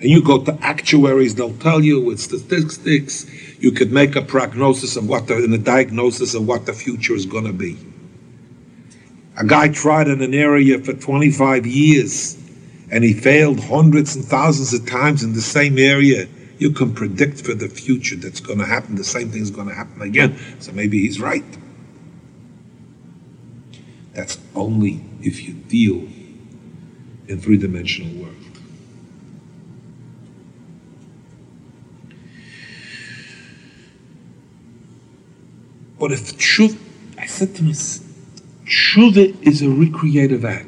and 0.00 0.10
you 0.10 0.22
go 0.22 0.44
to 0.44 0.58
actuaries, 0.62 1.34
they'll 1.34 1.56
tell 1.58 1.82
you 1.82 2.00
with 2.00 2.20
statistics, 2.20 3.26
you 3.58 3.72
could 3.72 3.90
make 3.90 4.16
a 4.16 4.22
prognosis 4.22 4.96
of 4.96 5.08
what 5.08 5.26
the, 5.26 5.36
and 5.36 5.54
a 5.54 5.58
diagnosis 5.58 6.34
of 6.34 6.46
what 6.46 6.66
the 6.66 6.72
future 6.72 7.14
is 7.14 7.26
going 7.26 7.46
to 7.46 7.52
be. 7.52 7.78
A 9.36 9.44
guy 9.44 9.68
tried 9.68 10.08
in 10.08 10.20
an 10.20 10.34
area 10.34 10.78
for 10.78 10.92
25 10.92 11.66
years 11.66 12.36
and 12.90 13.04
he 13.04 13.12
failed 13.12 13.60
hundreds 13.60 14.16
and 14.16 14.24
thousands 14.24 14.74
of 14.74 14.86
times 14.86 15.22
in 15.22 15.32
the 15.32 15.40
same 15.40 15.78
area. 15.78 16.26
You 16.60 16.70
can 16.70 16.92
predict 16.92 17.40
for 17.40 17.54
the 17.54 17.70
future 17.70 18.16
that's 18.16 18.38
going 18.38 18.58
to 18.58 18.66
happen. 18.66 18.96
The 18.96 19.02
same 19.02 19.30
thing 19.30 19.40
is 19.40 19.50
going 19.50 19.68
to 19.68 19.74
happen 19.74 20.02
again. 20.02 20.38
So 20.60 20.72
maybe 20.72 21.00
he's 21.00 21.18
right. 21.18 21.42
That's 24.12 24.38
only 24.54 25.02
if 25.22 25.42
you 25.48 25.54
deal 25.54 26.06
in 27.28 27.40
three 27.40 27.56
dimensional 27.56 28.12
world. 28.22 28.36
But 35.98 36.12
if 36.12 36.36
tshuva, 36.36 36.78
I 37.18 37.24
said 37.24 37.54
to 37.56 37.62
myself, 37.62 38.06
tshuva 38.66 39.34
is 39.42 39.62
a 39.62 39.70
recreative 39.70 40.44
act. 40.44 40.66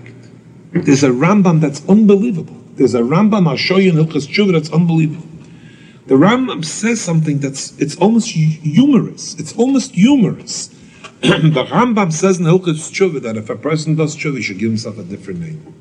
There's 0.72 1.04
a 1.04 1.11
Rambam 1.11 1.61
that's 1.61 1.87
unbelievable. 1.87 2.56
There's 2.76 2.94
a 2.94 3.02
Rambam, 3.02 3.46
I'll 3.46 3.58
show 3.58 3.76
you 3.76 3.90
in 3.90 3.96
Hilchas 3.96 4.26
Tshuva, 4.26 4.52
that's 4.52 4.72
unbelievable. 4.72 5.28
The 6.06 6.14
Rambam 6.14 6.64
says 6.64 7.00
something 7.00 7.38
that's, 7.38 7.78
it's 7.78 7.97
almost 7.97 8.28
humorous. 8.28 9.35
It's 9.38 9.56
almost 9.56 9.92
humorous. 9.92 10.68
the 11.21 11.66
Rambam 11.71 12.12
says 12.12 12.40
in 12.40 12.47
Hilchas 12.47 12.90
Tshuva 12.90 13.23
that 13.23 13.37
if 13.37 13.49
a 13.49 13.56
person 13.56 13.94
does 13.94 14.16
Tshuva, 14.16 14.37
he 14.37 14.42
should 14.42 14.59
give 14.59 14.71
himself 14.71 14.99
a 14.99 15.04
different 15.04 15.40
name. 15.40 15.75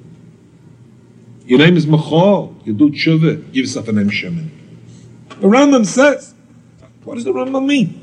Your 1.45 1.59
name 1.59 1.75
is 1.75 1.87
Machal. 1.87 2.55
You 2.63 2.73
do 2.73 2.91
Tshuva, 2.91 3.45
give 3.47 3.65
yourself 3.65 3.87
a 3.87 3.91
name 3.91 4.09
Shemin. 4.09 4.49
The 5.29 5.47
Rambam 5.47 5.85
says, 5.85 6.35
what 7.03 7.15
does 7.15 7.23
the 7.23 7.33
Rambam 7.33 7.65
mean? 7.65 8.01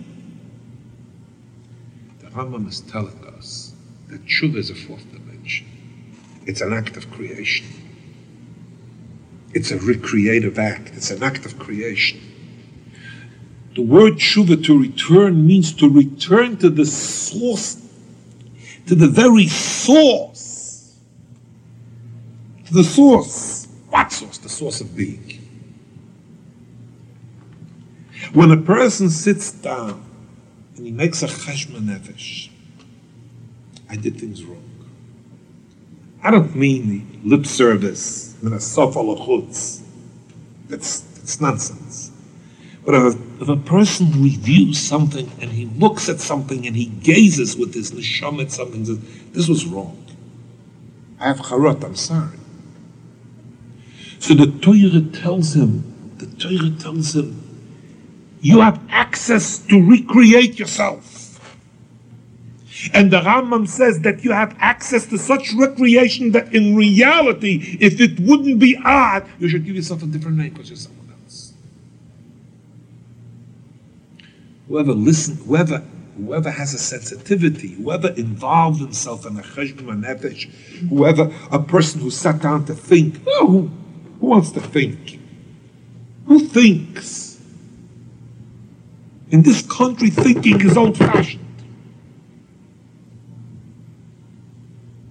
Rambam 2.39 2.69
is 2.69 2.83
telling 2.83 3.19
us 3.37 3.73
that 4.07 4.25
tshuva 4.25 4.59
is 4.59 4.71
a 4.71 4.75
fourth 4.77 5.05
dimension. 5.13 5.67
It's 6.47 6.61
an 6.61 6.73
act 6.73 6.97
of 6.97 7.11
creation. 7.11 7.67
It's 9.59 9.73
a 9.73 9.79
recreative 9.79 10.57
act. 10.57 10.93
It's 10.95 11.11
an 11.11 11.21
act 11.21 11.45
of 11.45 11.59
creation. 11.59 12.21
The 13.75 13.83
word 13.83 14.13
tshuva 14.13 14.65
to 14.67 14.81
return 14.81 15.45
means 15.49 15.73
to 15.75 15.91
return 15.91 16.59
to 16.59 16.71
the 16.71 16.87
source, 16.87 17.85
to 18.87 18.95
the 18.95 19.09
very 19.09 19.49
source. 19.49 20.97
To 22.67 22.73
the 22.73 22.85
source. 22.85 23.67
What 23.89 24.13
source? 24.13 24.39
The 24.39 24.49
source 24.49 24.81
of 24.81 24.95
being. 24.95 25.45
When 28.33 28.53
a 28.53 28.59
person 28.59 29.11
sits 29.11 29.51
down 29.51 30.05
and 30.77 30.87
he 30.87 30.93
makes 30.93 31.25
a 31.25 31.27
cheshbon 31.27 31.89
nefesh. 31.89 32.49
I 33.91 33.97
did 33.97 34.21
things 34.21 34.45
wrong. 34.45 34.63
I 36.23 36.31
don't 36.31 36.55
mean 36.55 36.89
the 36.89 37.29
lip 37.29 37.45
service, 37.45 38.28
and 38.43 38.55
a 38.55 38.57
chutz. 38.57 39.83
That's, 40.69 41.01
that's 41.01 41.41
nonsense. 41.41 42.13
But 42.85 42.95
if 42.95 43.15
a, 43.15 43.43
if 43.43 43.49
a 43.49 43.57
person 43.57 44.23
reviews 44.23 44.79
something 44.79 45.31
and 45.41 45.53
he 45.53 45.67
looks 45.67 46.09
at 46.09 46.21
something 46.21 46.67
and 46.67 46.75
he 46.75 46.87
gazes 46.87 47.57
with 47.57 47.75
his 47.75 47.93
neshama 47.93 48.43
at 48.43 48.51
something 48.51 48.85
says, 48.85 48.99
this 49.33 49.49
was 49.49 49.67
wrong. 49.67 50.05
I 51.21 51.29
have 51.29 51.39
charot, 51.39 51.85
I'm 51.85 51.97
sorry. 51.97 52.39
So 54.21 54.35
the 54.35 54.47
Torah 54.47 55.03
tells 55.21 55.55
him, 55.55 56.15
the 56.19 56.27
Torah 56.27 56.71
tells 56.79 57.15
him, 57.15 57.45
you 58.41 58.61
have 58.61 58.81
access 58.89 59.59
to 59.67 59.83
recreate 59.87 60.59
yourself. 60.59 61.08
And 62.93 63.11
the 63.11 63.21
Rambam 63.21 63.67
says 63.67 64.01
that 64.01 64.25
you 64.25 64.33
have 64.33 64.57
access 64.61 65.07
to 65.07 65.19
such 65.19 65.53
recreation 65.55 66.33
that 66.33 66.55
in 66.55 66.77
reality, 66.77 67.77
if 67.81 68.01
it 68.01 68.21
wouldn't 68.21 68.59
be 68.59 68.79
odd, 68.85 69.29
you 69.39 69.49
should 69.49 69.65
give 69.65 69.75
yourself 69.75 70.03
a 70.03 70.07
different 70.07 70.37
name 70.37 70.53
because 70.53 70.71
you're 70.71 70.77
someone 70.77 71.13
else. 71.25 71.55
Whoever 74.69 74.93
listen, 74.93 75.37
whoever 75.37 75.83
whoever 76.19 76.51
has 76.51 76.75
a 76.75 76.79
sensitivity, 76.79 77.69
whoever 77.69 78.09
involved 78.11 78.81
himself 78.81 79.25
in 79.25 79.39
a 79.39 79.43
cheshbon 79.43 80.05
nefesh, 80.05 80.51
whoever 80.89 81.33
a 81.51 81.59
person 81.61 82.01
who 82.01 82.11
sat 82.11 82.43
down 82.43 82.65
to 82.65 82.75
think, 82.75 83.21
oh, 83.27 83.47
who, 83.47 83.71
who 84.21 84.27
wants 84.27 84.51
to 84.51 84.61
think? 84.61 85.21
Who 86.27 86.41
thinks? 86.41 87.41
In 89.31 89.43
this 89.43 89.63
country, 89.63 90.11
thinking 90.11 90.61
is 90.61 90.77
old 90.77 90.97
fashioned. 90.97 91.45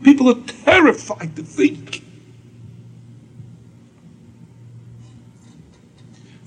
People 0.03 0.29
are 0.29 0.35
terrified 1.17 1.35
to 1.35 1.43
think. 1.43 2.03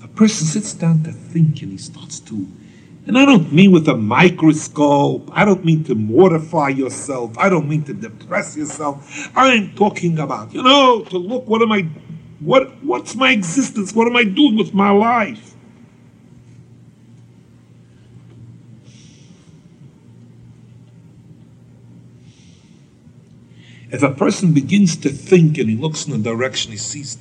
A 0.03 0.07
person 0.07 0.47
sits 0.47 0.73
down 0.73 1.03
to 1.03 1.11
think 1.11 1.61
and 1.61 1.71
he 1.71 1.77
starts 1.77 2.19
to, 2.21 2.47
and 3.07 3.17
I 3.17 3.25
don't 3.25 3.51
mean 3.51 3.71
with 3.71 3.87
a 3.87 3.95
microscope, 3.95 5.29
I 5.31 5.45
don't 5.45 5.63
mean 5.63 5.83
to 5.85 5.95
mortify 5.95 6.69
yourself, 6.69 7.37
I 7.37 7.49
don't 7.49 7.67
mean 7.67 7.83
to 7.83 7.93
depress 7.93 8.57
yourself. 8.57 9.31
I'm 9.35 9.73
talking 9.75 10.19
about, 10.19 10.53
you 10.53 10.63
know, 10.63 11.03
to 11.05 11.17
look, 11.17 11.47
what 11.47 11.61
am 11.61 11.71
I, 11.71 11.87
what, 12.39 12.83
what's 12.83 13.15
my 13.15 13.31
existence? 13.31 13.93
What 13.93 14.07
am 14.07 14.15
I 14.15 14.23
doing 14.23 14.57
with 14.57 14.73
my 14.73 14.91
life? 14.91 15.50
If 23.91 24.03
a 24.03 24.11
person 24.11 24.53
begins 24.53 24.95
to 24.97 25.09
think 25.09 25.57
and 25.57 25.69
he 25.69 25.75
looks 25.75 26.07
in 26.07 26.13
a 26.13 26.17
direction, 26.17 26.71
he 26.71 26.77
sees, 26.77 27.17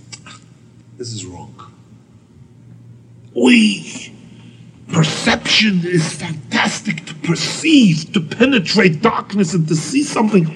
this 0.97 1.13
is 1.13 1.27
wrong. 1.27 1.55
We, 3.35 4.15
perception 4.89 5.85
is 5.85 6.13
fantastic 6.13 7.07
to 7.07 7.15
perceive, 7.15 8.13
to 8.13 8.21
penetrate 8.21 9.03
darkness 9.03 9.53
and 9.53 9.67
to 9.67 9.75
see 9.75 10.05
something. 10.05 10.47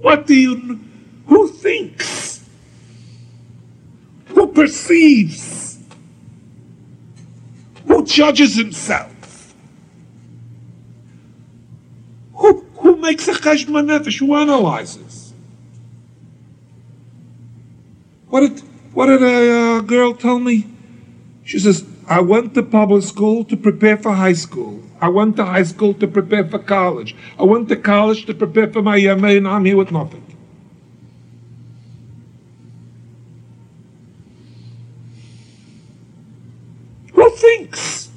What 0.00 0.26
do 0.26 0.34
you, 0.34 0.80
who 1.26 1.48
thinks? 1.48 2.44
Who 4.26 4.48
perceives? 4.48 5.78
Who 7.86 8.04
judges 8.04 8.54
himself? 8.54 9.13
Who 12.84 12.96
makes 12.96 13.26
a 13.28 13.32
cheshbon 13.32 13.86
nefesh? 13.86 14.18
Who 14.18 14.34
analyzes? 14.34 15.32
What 18.28 18.40
did 18.40 18.60
what 18.92 19.06
did 19.06 19.22
a 19.22 19.78
uh, 19.78 19.80
girl 19.80 20.12
tell 20.14 20.38
me? 20.38 20.66
She 21.44 21.58
says, 21.58 21.86
I 22.06 22.20
went 22.20 22.52
to 22.54 22.62
public 22.62 23.02
school 23.02 23.42
to 23.44 23.56
prepare 23.56 23.96
for 23.96 24.12
high 24.12 24.34
school. 24.34 24.82
I 25.00 25.08
went 25.08 25.36
to 25.36 25.46
high 25.46 25.62
school 25.62 25.94
to 25.94 26.06
prepare 26.06 26.46
for 26.46 26.58
college. 26.58 27.16
I 27.38 27.44
went 27.44 27.70
to 27.70 27.76
college 27.76 28.26
to 28.26 28.34
prepare 28.34 28.70
for 28.70 28.82
my 28.82 28.98
MA, 29.14 29.28
and 29.28 29.48
I'm 29.48 29.64
here 29.64 29.78
with 29.78 29.90
nothing. 29.90 30.22
Who 37.14 37.30
thinks? 37.30 38.10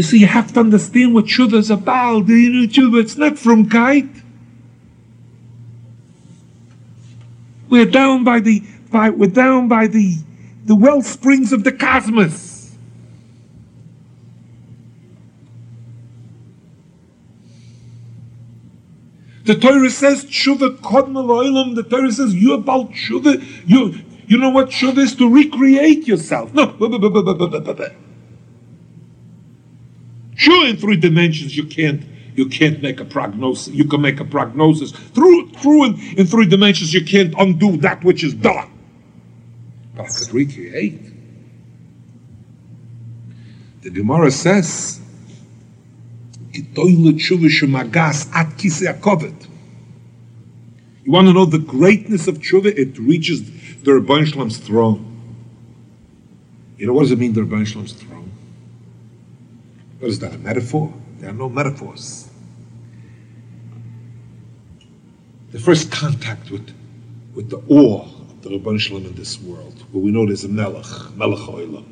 You 0.00 0.04
see, 0.04 0.20
you 0.20 0.28
have 0.28 0.54
to 0.54 0.60
understand 0.60 1.12
what 1.12 1.26
tshuva 1.26 1.56
is 1.56 1.68
about. 1.68 2.26
You 2.26 2.96
it's 2.96 3.18
not 3.18 3.38
from 3.38 3.68
kite. 3.68 4.08
We're 7.68 7.84
down 7.84 8.24
by 8.24 8.40
the 8.40 8.62
by, 8.90 9.10
we're 9.10 9.28
down 9.28 9.68
by 9.68 9.88
the 9.88 10.16
the 10.64 10.74
well 10.74 11.02
springs 11.02 11.52
of 11.52 11.64
the 11.64 11.72
cosmos. 11.72 12.74
The 19.44 19.54
Torah 19.54 19.90
says 19.90 20.24
tshuva 20.24 20.78
kodma 20.78 21.74
The 21.74 21.82
Torah 21.82 22.10
says 22.10 22.34
you're 22.34 22.54
about 22.54 22.92
tshuva. 22.92 23.44
You 23.66 24.00
you 24.28 24.38
know 24.38 24.48
what 24.48 24.70
tshuva 24.70 24.96
is 24.96 25.14
to 25.16 25.28
recreate 25.28 26.08
yourself. 26.08 26.54
No. 26.54 26.74
Sure, 30.40 30.66
in 30.66 30.78
three 30.78 30.96
dimensions 30.96 31.54
you 31.54 31.64
can't 31.64 32.02
you 32.34 32.46
can't 32.46 32.80
make 32.82 32.98
a 32.98 33.04
prognosis. 33.04 33.74
You 33.74 33.84
can 33.84 34.00
make 34.00 34.20
a 34.20 34.24
prognosis 34.24 34.90
through 34.90 35.50
through 35.50 35.84
in, 35.84 36.00
in 36.16 36.26
three 36.26 36.46
dimensions. 36.46 36.94
You 36.94 37.04
can't 37.04 37.34
undo 37.36 37.76
that 37.76 38.02
which 38.02 38.24
is 38.24 38.32
done. 38.32 38.70
but 39.94 40.06
I 40.06 40.08
could 40.08 40.32
recreate. 40.32 41.02
The 43.82 43.90
Gemara 43.90 44.30
says, 44.30 45.02
"Gitoyle 46.52 47.12
tshuva 47.20 47.50
shemagas 47.50 48.34
at 48.34 48.56
kisei. 48.56 49.46
You 51.04 51.12
want 51.12 51.26
to 51.26 51.34
know 51.34 51.44
the 51.44 51.58
greatness 51.58 52.28
of 52.28 52.38
tshuva? 52.38 52.78
It 52.78 52.98
reaches 52.98 53.44
the 53.82 53.90
Rebbein 53.90 54.24
Shalom's 54.24 54.56
throne. 54.56 55.04
You 56.78 56.86
know 56.86 56.94
what 56.94 57.02
does 57.02 57.12
it 57.12 57.18
mean, 57.18 57.34
the 57.34 57.42
Rebbein 57.42 57.66
Shalom's 57.66 57.92
throne? 57.92 58.19
What 60.00 60.08
is 60.08 60.18
that, 60.20 60.34
a 60.34 60.38
metaphor? 60.38 60.92
There 61.18 61.28
are 61.28 61.34
no 61.34 61.50
metaphors. 61.50 62.30
The 65.52 65.60
first 65.60 65.92
contact 65.92 66.50
with, 66.50 66.74
with 67.34 67.50
the 67.50 67.58
awe 67.68 68.02
of 68.02 68.42
the 68.42 68.50
Rebbein 68.50 68.80
Shalom 68.80 69.04
in 69.04 69.14
this 69.14 69.38
world, 69.40 69.84
where 69.92 70.02
we 70.02 70.10
know 70.10 70.24
there's 70.24 70.44
a 70.44 70.48
Melech, 70.48 70.86
Melech 71.16 71.40
Olam. 71.40 71.84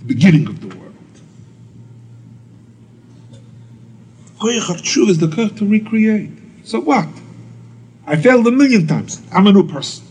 The 0.00 0.04
beginning 0.06 0.48
of 0.48 0.60
the 0.60 0.76
world. 0.76 0.92
Koyach 4.40 4.70
of 4.70 5.08
is 5.08 5.18
the 5.18 5.28
koyach 5.28 5.56
to 5.58 5.66
recreate. 5.66 6.30
So 6.64 6.80
what? 6.80 7.06
I 8.06 8.16
failed 8.16 8.46
a 8.48 8.50
million 8.50 8.88
times. 8.88 9.22
I'm 9.32 9.46
a 9.46 9.52
new 9.52 9.68
person. 9.68 10.04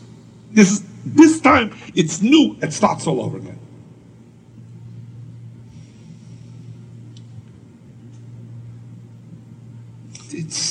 This 0.51 0.71
is 0.71 0.83
this 1.03 1.41
time 1.41 1.75
it's 1.95 2.21
new. 2.21 2.55
It 2.61 2.71
starts 2.71 3.07
all 3.07 3.21
over 3.21 3.37
again. 3.37 3.59
It's 10.31 10.70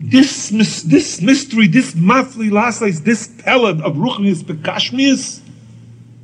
this 0.00 0.50
this 0.82 1.22
mystery, 1.22 1.66
this 1.66 1.94
mafli 1.94 2.50
lasais, 2.50 3.02
this 3.04 3.28
pella 3.28 3.70
of 3.70 3.94
ruchnius 3.94 4.42
begashmius 4.42 5.40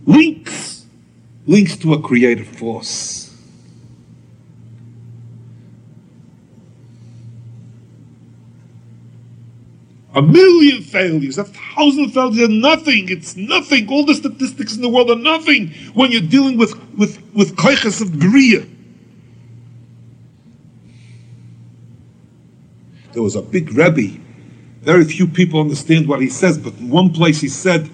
links 0.06 0.84
links 1.46 1.76
to 1.76 1.94
a 1.94 2.02
creative 2.02 2.46
force. 2.46 3.24
A 10.14 10.22
million 10.22 10.82
failures, 10.82 11.38
a 11.38 11.44
thousand 11.44 12.10
failures 12.10 12.48
are 12.48 12.52
nothing. 12.52 13.08
It's 13.08 13.36
nothing. 13.36 13.88
All 13.88 14.04
the 14.04 14.14
statistics 14.14 14.74
in 14.74 14.82
the 14.82 14.88
world 14.88 15.10
are 15.10 15.16
nothing 15.16 15.68
when 15.94 16.10
you're 16.10 16.20
dealing 16.20 16.58
with 16.58 16.74
with 16.94 17.22
with 17.34 17.56
of 18.00 18.18
bria. 18.18 18.66
There 23.18 23.24
was 23.24 23.34
a 23.34 23.42
big 23.42 23.72
rebbe. 23.72 24.16
Very 24.80 25.02
few 25.02 25.26
people 25.26 25.60
understand 25.60 26.06
what 26.06 26.20
he 26.20 26.28
says, 26.28 26.56
but 26.56 26.74
in 26.74 26.88
one 26.88 27.12
place 27.12 27.40
he 27.40 27.48
said, 27.48 27.90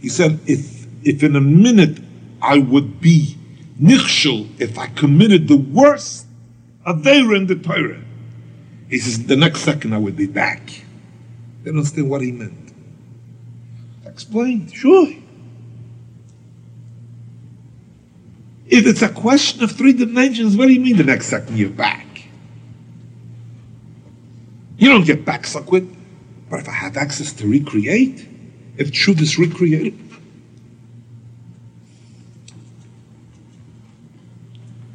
he 0.00 0.08
said, 0.08 0.38
if 0.46 0.86
if 1.02 1.24
in 1.24 1.34
a 1.34 1.40
minute 1.40 1.98
I 2.40 2.58
would 2.58 3.00
be 3.00 3.36
nichshel 3.82 4.48
if 4.60 4.78
I 4.78 4.86
committed 4.86 5.48
the 5.48 5.56
worst 5.56 6.26
avera 6.86 7.36
in 7.36 7.48
the 7.48 7.56
Torah, 7.56 8.00
he 8.88 9.00
says 9.00 9.26
the 9.26 9.34
next 9.34 9.62
second 9.62 9.94
I 9.94 9.98
would 9.98 10.14
be 10.14 10.28
back. 10.28 10.68
They 11.64 11.72
don't 11.72 11.78
understand 11.78 12.08
what 12.08 12.22
he 12.22 12.30
meant. 12.30 12.72
Explained, 14.06 14.72
sure. 14.72 15.12
If 18.68 18.86
it's 18.86 19.02
a 19.02 19.08
question 19.08 19.64
of 19.64 19.72
three 19.72 19.92
dimensions, 19.92 20.56
what 20.56 20.66
do 20.66 20.72
you 20.72 20.80
mean 20.80 20.98
the 20.98 21.02
next 21.02 21.26
second 21.26 21.58
you're 21.58 21.68
back? 21.68 22.07
You 24.78 24.88
don't 24.88 25.04
get 25.04 25.24
back 25.24 25.46
so 25.46 25.60
quick. 25.60 25.84
But 26.48 26.60
if 26.60 26.68
I 26.68 26.72
have 26.72 26.96
access 26.96 27.32
to 27.34 27.46
recreate, 27.46 28.26
if 28.78 28.90
truth 28.90 29.20
is 29.20 29.38
recreated, 29.38 29.98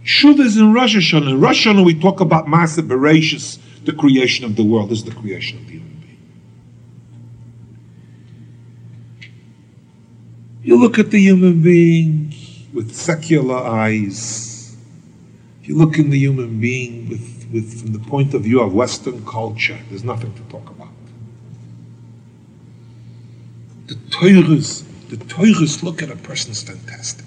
Shuv 0.04 0.40
is 0.40 0.58
in 0.58 0.74
Rosh 0.74 0.96
Hashanah. 0.96 1.30
In 1.30 1.42
Rosh 1.42 1.68
Hashanah, 1.68 1.86
we 1.86 2.00
talk 2.00 2.20
about 2.20 2.46
Maaseh 2.48 2.86
Bereshis, 2.88 3.60
the 3.86 3.94
creation 3.94 4.46
of 4.46 4.56
the 4.56 4.64
world. 4.64 4.90
This 4.90 5.00
is 5.00 5.06
the 5.06 5.12
creation 5.12 5.60
of 5.60 5.68
the 5.68 5.74
human 5.74 5.98
being. 6.00 6.18
You 10.64 10.80
look 10.80 10.98
at 10.98 11.12
the 11.12 11.20
human 11.20 11.62
being 11.62 12.34
with 12.74 12.96
secular 12.96 13.58
eyes. 13.58 14.76
You 15.64 15.78
look 15.78 15.98
in 15.98 16.10
the 16.10 16.18
human 16.18 16.60
being 16.60 17.10
with, 17.10 17.33
with 17.54 17.80
from 17.80 17.94
the 17.94 18.00
point 18.00 18.34
of 18.34 18.42
view 18.42 18.60
of 18.62 18.74
Western 18.74 19.24
culture, 19.26 19.80
there's 19.90 20.04
nothing 20.04 20.34
to 20.34 20.42
talk 20.50 20.70
about. 20.72 20.90
The 23.88 23.96
Torahs, 24.10 24.84
the 25.10 25.18
Torahs 25.18 25.84
look 25.84 26.02
at 26.02 26.10
a 26.10 26.16
person 26.16 26.52
is 26.52 26.64
fantastic. 26.64 27.26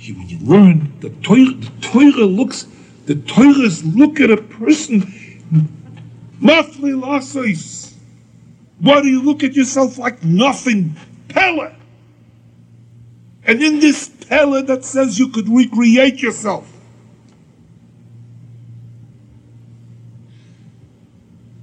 You- 0.00 0.14
when 0.14 0.28
you 0.28 0.38
learn 0.40 0.92
the 1.00 1.10
Torah, 1.22 1.54
the 1.54 1.70
Torah 1.80 2.26
looks, 2.26 2.66
the 3.06 3.14
Torahs 3.14 3.82
look 3.96 4.20
at 4.20 4.30
a 4.30 4.36
person. 4.36 5.12
Mafli. 6.42 7.94
Why 8.78 9.02
do 9.02 9.08
you 9.08 9.22
look 9.22 9.42
at 9.44 9.54
yourself 9.54 9.98
like 9.98 10.22
nothing? 10.24 10.96
Pella. 11.28 11.74
And 13.44 13.62
in 13.62 13.80
this 13.80 14.10
Pella 14.30 14.62
that 14.62 14.84
says 14.84 15.18
you 15.18 15.28
could 15.28 15.48
recreate 15.48 16.22
yourself. 16.22 16.72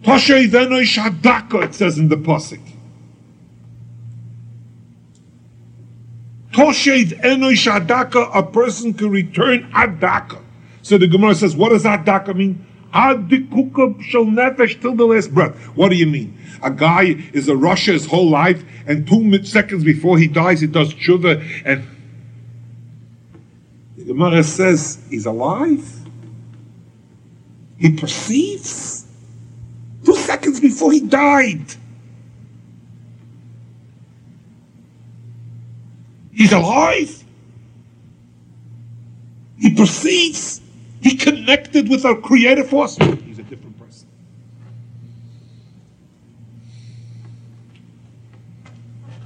Toshe 0.04 0.50
venoi 0.50 0.84
shadaka, 0.84 1.64
it 1.64 1.76
says 1.76 1.98
in 1.98 2.10
the 2.10 2.18
Pasuk. 2.18 2.60
Toshed 6.52 7.22
enoi 7.22 7.54
shadaka, 7.54 8.30
a 8.36 8.44
person 8.44 8.94
can 8.94 9.12
return 9.12 9.72
adaka. 9.72 10.42
So 10.82 10.98
the 10.98 11.08
Gemara 11.08 11.36
says, 11.36 11.56
what 11.56 11.70
does 11.70 11.86
adaka 11.86 12.36
mean? 12.36 12.66
Adikuka 12.94 14.02
shel 14.02 14.26
nefesh 14.26 14.82
till 14.82 14.96
the 14.96 15.06
last 15.06 15.34
breath. 15.34 15.56
What 15.78 15.90
do 15.90 15.96
you 15.96 16.06
mean? 16.06 16.38
A 16.62 16.72
guy 16.72 17.16
is 17.32 17.48
a 17.48 17.54
rasha 17.54 17.94
his 17.94 18.06
whole 18.06 18.30
life, 18.30 18.66
and 18.86 19.08
two 19.08 19.42
seconds 19.46 19.86
before 19.86 20.18
he 20.18 20.28
dies, 20.28 20.60
he 20.60 20.68
does 20.68 20.94
tshuva, 20.94 21.42
and 21.64 21.88
the 24.08 24.13
Gemara 24.13 24.41
says 24.41 25.00
he's 25.10 25.26
alive. 25.26 25.86
He 27.78 27.91
perceives. 27.91 29.06
Two 30.06 30.15
seconds 30.15 30.62
before 30.62 30.93
he 30.93 31.02
died. 31.02 31.65
He's 36.32 36.54
alive. 36.54 37.22
He 39.60 39.76
perceives. 39.76 40.62
He 41.02 41.17
connected 41.17 41.89
with 41.89 42.06
our 42.06 42.15
creative 42.15 42.70
force. 42.70 42.96
He's 42.96 43.39
a 43.39 43.43
different 43.43 43.78
person. 43.78 44.08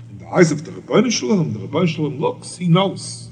In 0.09 0.17
the 0.17 0.27
eyes 0.27 0.51
of 0.51 0.65
the 0.65 0.71
Rebbeinu 0.71 1.53
the 1.53 1.59
Rebbeinu 1.67 2.19
looks, 2.19 2.57
he 2.57 2.67
knows. 2.67 3.30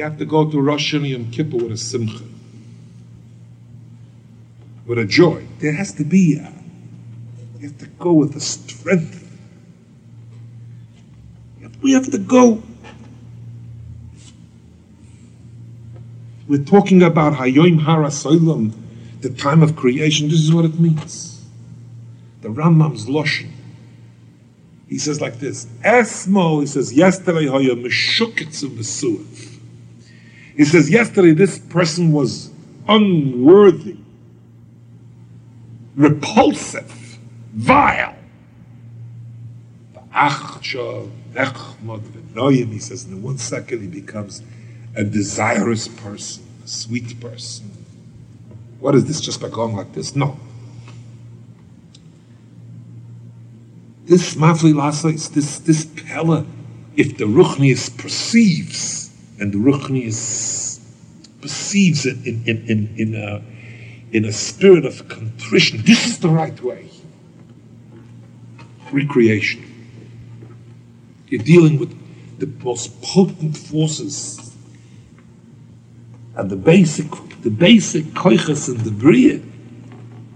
You 0.00 0.04
have 0.04 0.16
to 0.16 0.24
go 0.24 0.50
to 0.50 0.58
Rosh 0.58 0.94
Hashanah 0.94 1.10
Yom 1.10 1.30
Kippur 1.30 1.58
with 1.58 1.72
a 1.72 1.76
simcha, 1.76 2.24
with 4.86 4.98
a 4.98 5.04
joy. 5.04 5.46
There 5.58 5.74
has 5.74 5.92
to 5.92 6.04
be 6.04 6.38
a, 6.38 6.50
you 7.58 7.68
have 7.68 7.76
to 7.80 7.86
go 7.86 8.14
with 8.14 8.34
a 8.34 8.40
strength. 8.40 9.30
We 11.82 11.92
have 11.92 12.10
to 12.12 12.16
go. 12.16 12.62
We're 16.48 16.64
talking 16.64 17.02
about 17.02 17.34
Hayoim 17.34 17.80
Harasoilam, 17.80 18.72
the 19.20 19.28
time 19.28 19.62
of 19.62 19.76
creation. 19.76 20.28
This 20.28 20.40
is 20.40 20.50
what 20.50 20.64
it 20.64 20.80
means. 20.80 21.44
The 22.40 22.48
Rambam's 22.48 23.04
Loshen. 23.04 23.50
He 24.88 24.96
says 24.96 25.20
like 25.20 25.40
this: 25.40 25.66
Esmo. 25.84 26.62
He 26.62 26.66
says 26.66 26.90
yesterday 26.94 27.48
Haya 27.48 27.74
Meshukitzu 27.76 28.70
Mesuav. 28.70 29.49
He 30.56 30.64
says 30.64 30.90
yesterday 30.90 31.32
this 31.32 31.58
person 31.58 32.12
was 32.12 32.50
unworthy, 32.88 33.96
repulsive, 35.96 37.18
vile. 37.54 38.14
He 40.12 40.20
says, 42.78 43.04
in 43.04 43.22
one 43.22 43.38
second 43.38 43.80
he 43.80 43.86
becomes 43.86 44.42
a 44.96 45.04
desirous 45.04 45.88
person, 45.88 46.44
a 46.64 46.68
sweet 46.68 47.20
person. 47.20 47.70
What 48.80 48.94
is 48.94 49.04
this, 49.04 49.20
just 49.20 49.40
by 49.40 49.48
going 49.48 49.76
like 49.76 49.92
this? 49.92 50.16
No. 50.16 50.38
This 54.06 54.34
Mafli 54.34 54.72
Lasais, 54.72 55.32
this, 55.32 55.60
this 55.60 55.84
Pella, 55.84 56.44
if 56.96 57.16
the 57.16 57.26
Ruchnius 57.26 57.96
perceives, 57.96 58.99
and 59.40 59.52
the 59.52 59.58
Ruchnius 59.58 60.78
perceives 61.40 62.04
it 62.04 62.24
in, 62.26 62.44
in, 62.46 62.66
in, 62.68 62.94
in, 62.96 63.14
a, 63.14 63.42
in 64.12 64.24
a 64.26 64.32
spirit 64.32 64.84
of 64.84 65.08
contrition. 65.08 65.82
This 65.84 66.06
is 66.06 66.18
the 66.18 66.28
right 66.28 66.62
way. 66.62 66.90
Recreation. 68.92 69.64
You're 71.28 71.42
dealing 71.42 71.78
with 71.78 71.96
the 72.38 72.46
most 72.64 73.00
potent 73.02 73.56
forces 73.56 74.54
and 76.36 76.50
the 76.50 76.56
basic, 76.56 77.10
the 77.42 77.50
basic 77.50 78.04
koiches 78.06 78.68
in 78.68 78.82
the 78.84 78.90
bria, 78.90 79.40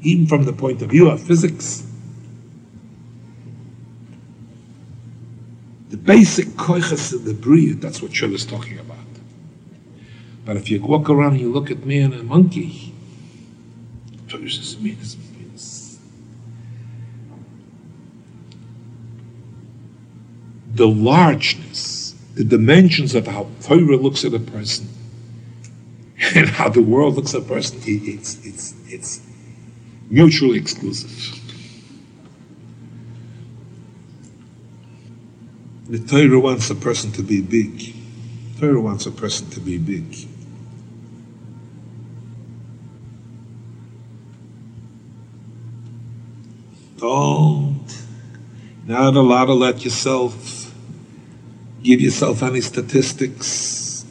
even 0.02 0.26
from 0.26 0.44
the 0.44 0.52
point 0.52 0.82
of 0.82 0.90
view 0.90 1.08
of 1.08 1.22
physics. 1.22 1.86
Basic 6.04 6.46
koiches 6.48 7.12
of 7.12 7.24
the 7.24 7.34
breed, 7.34 7.80
that's 7.80 8.02
what 8.02 8.14
Shul 8.14 8.34
is 8.34 8.44
talking 8.44 8.78
about. 8.78 8.98
But 10.44 10.56
if 10.56 10.70
you 10.70 10.80
walk 10.80 11.08
around 11.08 11.32
and 11.32 11.40
you 11.40 11.50
look 11.50 11.70
at 11.70 11.86
me 11.86 11.98
and 11.98 12.12
a 12.12 12.22
monkey, 12.22 12.94
the 20.74 20.88
largeness, 20.88 22.14
the 22.34 22.44
dimensions 22.44 23.14
of 23.14 23.26
how 23.26 23.48
Torah 23.62 23.96
looks 23.96 24.24
at 24.24 24.34
a 24.34 24.40
person 24.40 24.88
and 26.34 26.48
how 26.48 26.68
the 26.68 26.82
world 26.82 27.14
looks 27.14 27.34
at 27.34 27.42
a 27.42 27.44
person, 27.44 27.80
it's, 27.84 28.44
it's, 28.44 28.74
it's 28.86 29.20
mutually 30.10 30.58
exclusive. 30.58 31.43
The 35.86 35.98
Torah 35.98 36.40
wants 36.40 36.70
a 36.70 36.74
person 36.74 37.12
to 37.12 37.22
be 37.22 37.42
big. 37.42 37.94
The 38.54 38.60
Torah 38.60 38.80
wants 38.80 39.04
a 39.04 39.10
person 39.10 39.50
to 39.50 39.60
be 39.60 39.76
big. 39.76 40.16
Don't. 46.96 47.84
Not 48.86 49.14
allowed 49.14 49.46
to 49.46 49.52
let 49.52 49.84
yourself 49.84 50.72
give 51.82 52.00
yourself 52.00 52.42
any 52.42 52.62
statistics. 52.62 54.06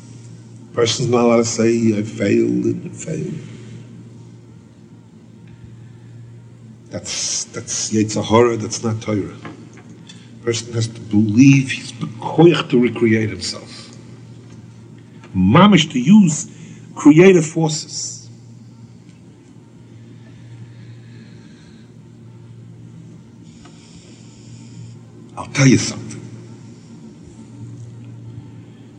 Person's 0.74 1.10
not 1.10 1.26
allowed 1.26 1.38
to 1.38 1.46
say, 1.46 1.98
I 1.98 2.04
failed 2.04 2.66
and 2.66 2.86
I 2.86 2.94
failed. 2.94 3.40
That's 6.92 7.46
that's 7.46 7.92
Yetzirah, 7.92 8.60
that's 8.60 8.84
not 8.84 9.02
Torah. 9.02 9.36
Person 10.44 10.74
has 10.74 10.88
to 10.90 11.00
believe 11.00 11.72
he's 11.72 11.94
bekoich 11.94 12.70
to 12.70 12.82
recreate 12.82 13.30
himself. 13.30 13.96
Mamish 15.34 15.90
to 15.92 16.00
use 16.00 16.48
creative 16.96 17.46
forces. 17.46 18.30
I'll 25.38 25.48
tell 25.48 25.66
you 25.66 25.78
something. 25.78 26.04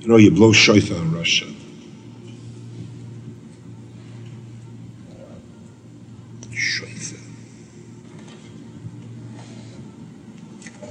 You 0.01 0.09
know, 0.09 0.17
you 0.17 0.31
blow 0.31 0.53
shofar 0.53 0.97
in 0.97 1.13
Russia. 1.15 1.47
Shofar. 6.53 7.19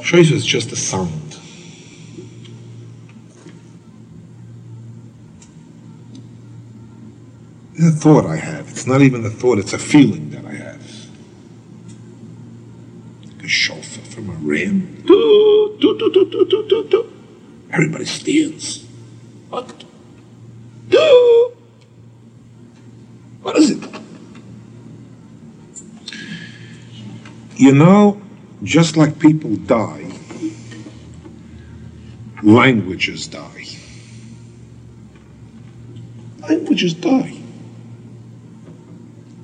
Shofar 0.04 0.36
is 0.36 0.46
just 0.46 0.72
a 0.72 0.76
sound. 0.76 1.40
It's 7.76 7.88
a 7.88 7.92
thought 7.92 8.26
I 8.26 8.36
have. 8.36 8.70
It's 8.70 8.86
not 8.86 9.02
even 9.02 9.26
a 9.26 9.30
thought, 9.30 9.60
it's 9.60 9.74
a 9.74 9.80
feeling 9.80 10.30
that 10.32 10.46
I 10.46 10.54
have. 10.54 11.08
Like 13.26 13.44
a 13.44 13.48
shofar 13.48 14.04
from 14.04 14.30
a 14.30 14.34
ram. 14.34 15.04
Everybody 17.72 18.06
stands. 18.06 18.86
What? 19.50 19.84
What 23.42 23.58
is 23.58 23.72
it? 23.72 23.84
You 27.56 27.74
know, 27.74 28.22
just 28.64 28.98
like 28.98 29.20
people 29.20 29.56
die, 29.56 30.10
languages 32.42 33.28
die. 33.28 33.66
Languages 36.50 36.94
die. 36.94 37.40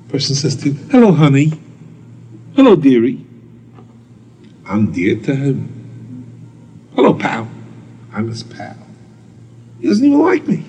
Person 0.08 0.34
says 0.34 0.56
to 0.56 0.70
you, 0.70 0.74
hello, 0.90 1.12
honey. 1.12 1.52
Hello, 2.56 2.76
dearie. 2.76 3.24
I'm 4.66 4.92
dear 4.92 5.16
to 5.16 5.34
him. 5.34 6.90
Hello, 6.94 7.14
pal. 7.14 7.48
I'm 8.12 8.28
his 8.28 8.42
pal. 8.42 8.76
He 9.80 9.88
doesn't 9.88 10.04
even 10.04 10.20
like 10.20 10.46
me. 10.46 10.64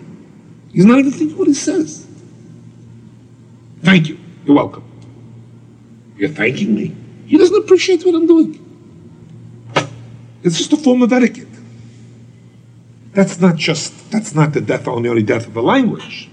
He's 0.72 0.86
not 0.86 1.00
even 1.00 1.12
thinking 1.12 1.38
what 1.38 1.48
he 1.48 1.54
says. 1.54 2.08
Thank 3.82 4.08
you. 4.08 4.18
You're 4.46 4.56
welcome. 4.56 4.84
You're 6.16 6.30
thanking 6.30 6.76
me. 6.76 6.96
He 7.32 7.38
doesn't 7.38 7.64
appreciate 7.64 8.06
what 8.06 8.14
I'm 8.14 8.28
doing. 8.28 8.60
It's 10.44 10.58
just 10.58 10.74
a 10.74 10.76
form 10.76 11.02
of 11.02 11.14
etiquette. 11.14 11.48
That's 13.14 13.40
not 13.40 13.56
just, 13.56 14.12
that's 14.12 14.36
not 14.36 14.52
the 14.52 14.60
death, 14.60 14.86
only, 14.86 15.08
only 15.08 15.24
death 15.24 15.48
of 15.48 15.56
a 15.56 15.62
language. 15.62 16.30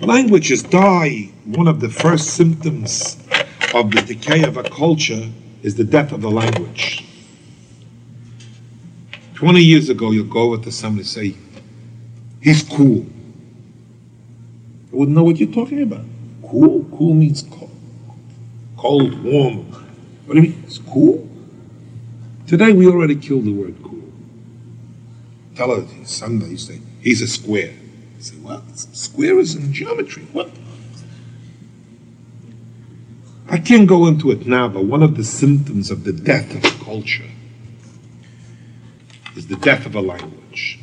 Languages 0.00 0.62
die. 0.62 1.30
One 1.44 1.68
of 1.68 1.80
the 1.80 1.90
first 1.90 2.28
symptoms 2.28 3.18
of 3.74 3.90
the 3.90 4.00
decay 4.00 4.44
of 4.44 4.56
a 4.56 4.62
culture 4.62 5.28
is 5.62 5.74
the 5.74 5.84
death 5.84 6.12
of 6.12 6.22
the 6.22 6.30
language. 6.30 7.04
20 9.34 9.60
years 9.60 9.90
ago, 9.90 10.10
you'll 10.10 10.24
go 10.24 10.56
to 10.56 10.72
somebody 10.72 11.04
say, 11.04 11.34
he's 12.40 12.62
cool. 12.62 13.04
I 14.90 14.96
wouldn't 14.96 15.14
know 15.14 15.24
what 15.24 15.36
you're 15.36 15.52
talking 15.52 15.82
about. 15.82 16.06
Cool? 16.48 16.86
Cool 16.96 17.12
means 17.12 17.42
cold. 17.42 17.69
Cold, 18.80 19.22
warm. 19.22 19.70
What 20.24 20.36
do 20.36 20.40
you 20.40 20.48
mean? 20.48 20.62
It's 20.66 20.78
cool? 20.78 21.28
Today, 22.46 22.72
we 22.72 22.86
already 22.86 23.14
killed 23.14 23.44
the 23.44 23.52
word 23.52 23.76
cool. 23.82 24.10
Tell 25.54 25.78
her 25.78 25.86
Sunday, 26.06 26.48
you 26.48 26.56
say, 26.56 26.80
he's 27.02 27.20
a 27.20 27.28
square. 27.28 27.72
You 27.72 28.22
say, 28.22 28.36
what? 28.36 28.62
Square 28.78 29.40
is 29.40 29.54
in 29.54 29.70
geometry. 29.74 30.22
What? 30.32 30.48
I 33.50 33.58
can't 33.58 33.86
go 33.86 34.06
into 34.06 34.30
it 34.30 34.46
now, 34.46 34.66
but 34.66 34.86
one 34.86 35.02
of 35.02 35.14
the 35.14 35.24
symptoms 35.24 35.90
of 35.90 36.04
the 36.04 36.14
death 36.14 36.54
of 36.54 36.82
culture 36.82 37.30
is 39.36 39.46
the 39.46 39.56
death 39.56 39.84
of 39.84 39.94
a 39.94 40.00
language. 40.00 40.78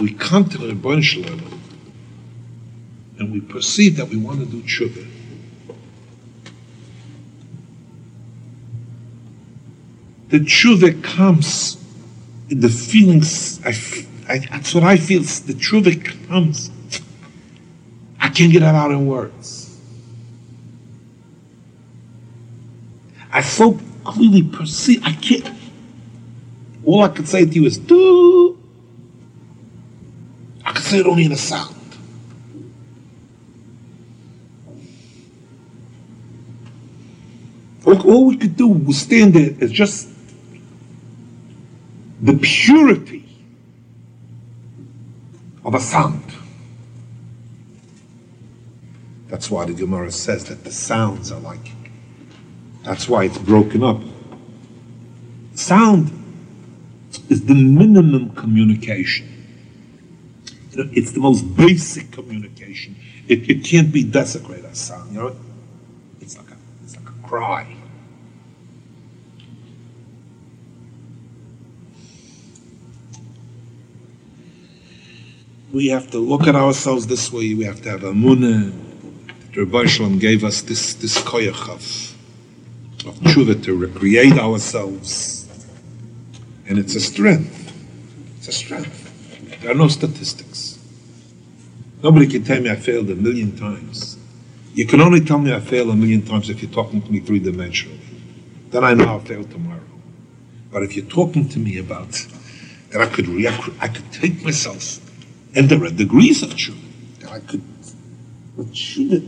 We 0.00 0.14
come 0.14 0.48
to 0.48 0.56
the 0.56 0.72
Rebbeinu 0.72 1.02
Shalom 1.02 1.60
and 3.18 3.30
we 3.30 3.42
perceive 3.42 3.98
that 3.98 4.08
we 4.08 4.16
want 4.16 4.40
to 4.40 4.46
do 4.46 4.62
tshuva. 4.62 5.06
The 10.32 10.38
tshuva 10.40 11.04
comes 11.04 11.76
the 12.48 12.70
feelings. 12.70 13.60
I, 13.66 13.74
I, 14.26 14.38
that's 14.38 14.74
what 14.74 14.82
I 14.82 14.96
feel. 14.96 15.20
The 15.20 15.52
tshuva 15.52 16.26
comes. 16.26 16.70
I 18.18 18.30
can't 18.30 18.50
get 18.50 18.62
it 18.62 18.64
out 18.64 18.90
in 18.92 19.06
words. 19.06 19.78
I 23.30 23.42
so 23.42 23.78
clearly 24.04 24.42
perceive, 24.42 25.04
I 25.04 25.12
can't, 25.12 25.54
all 26.82 27.02
I 27.02 27.08
can 27.08 27.26
say 27.26 27.44
to 27.44 27.52
you 27.52 27.66
is, 27.66 27.76
do. 27.76 28.58
I 30.64 30.72
can 30.72 30.82
say 30.82 31.00
it 31.00 31.06
only 31.06 31.26
in 31.26 31.32
a 31.32 31.36
sound. 31.36 31.76
All, 37.84 38.10
all 38.10 38.26
we 38.28 38.38
could 38.38 38.56
do 38.56 38.68
was 38.68 38.96
stand 38.98 39.34
there 39.34 39.50
is 39.62 39.70
just 39.70 40.08
the 42.22 42.38
purity 42.38 43.28
of 45.64 45.74
a 45.74 45.80
sound. 45.80 46.24
That's 49.28 49.50
why 49.50 49.64
the 49.64 49.74
Gemara 49.74 50.12
says 50.12 50.44
that 50.44 50.62
the 50.64 50.70
sounds 50.70 51.32
are 51.32 51.40
like 51.40 51.72
that's 52.84 53.08
why 53.08 53.24
it's 53.24 53.38
broken 53.38 53.82
up. 53.82 54.00
Sound 55.54 56.10
is 57.28 57.44
the 57.44 57.54
minimum 57.54 58.30
communication. 58.30 59.28
You 60.72 60.84
know, 60.84 60.90
it's 60.92 61.12
the 61.12 61.20
most 61.20 61.42
basic 61.56 62.10
communication. 62.10 62.96
It, 63.28 63.48
it 63.48 63.64
can't 63.64 63.92
be 63.92 64.02
desecrated 64.02 64.64
as 64.64 64.78
sound. 64.78 65.12
You 65.12 65.20
know, 65.20 65.36
it's 66.20 66.36
like 66.36 66.50
a, 66.50 66.56
it's 66.82 66.96
like 66.96 67.08
a 67.08 67.28
cry. 67.28 67.76
We 75.72 75.88
have 75.88 76.10
to 76.10 76.18
look 76.18 76.46
at 76.46 76.54
ourselves 76.54 77.06
this 77.06 77.32
way. 77.32 77.54
We 77.54 77.64
have 77.64 77.80
to 77.82 77.90
have 77.90 78.04
a 78.04 78.12
munah. 78.12 78.72
The 79.54 79.88
Shalom 79.88 80.18
gave 80.18 80.44
us 80.44 80.62
this 80.62 80.94
this 80.94 81.18
koyach 81.18 81.68
of, 81.68 83.06
of 83.06 83.18
tshuva 83.20 83.62
to 83.64 83.76
recreate 83.76 84.38
ourselves, 84.38 85.66
and 86.68 86.78
it's 86.78 86.94
a 86.94 87.00
strength. 87.00 87.58
It's 88.38 88.48
a 88.48 88.52
strength. 88.52 89.60
There 89.60 89.70
are 89.70 89.74
no 89.74 89.88
statistics. 89.88 90.78
Nobody 92.02 92.26
can 92.26 92.44
tell 92.44 92.60
me 92.60 92.70
I 92.70 92.76
failed 92.76 93.10
a 93.10 93.14
million 93.14 93.56
times. 93.56 94.18
You 94.74 94.86
can 94.86 95.00
only 95.00 95.20
tell 95.20 95.38
me 95.38 95.52
I 95.52 95.60
failed 95.60 95.90
a 95.90 95.94
million 95.94 96.22
times 96.22 96.50
if 96.50 96.62
you're 96.62 96.72
talking 96.72 97.02
to 97.02 97.12
me 97.12 97.20
three 97.20 97.40
dimensionally. 97.40 98.00
Then 98.70 98.84
I 98.84 98.94
know 98.94 99.04
I'll 99.04 99.20
fail 99.20 99.44
tomorrow. 99.44 99.80
But 100.72 100.82
if 100.82 100.96
you're 100.96 101.04
talking 101.06 101.48
to 101.50 101.58
me 101.58 101.78
about 101.78 102.26
that 102.90 103.00
I 103.02 103.06
could 103.06 103.28
I 103.80 103.88
could 103.88 104.10
take 104.12 104.42
myself, 104.42 105.01
and 105.54 105.68
there 105.68 105.84
are 105.84 105.90
degrees 105.90 106.42
of 106.42 106.50
that 106.50 107.30
I 107.30 107.40
could. 107.40 107.62
But 108.56 108.66
tshuva 108.66 109.22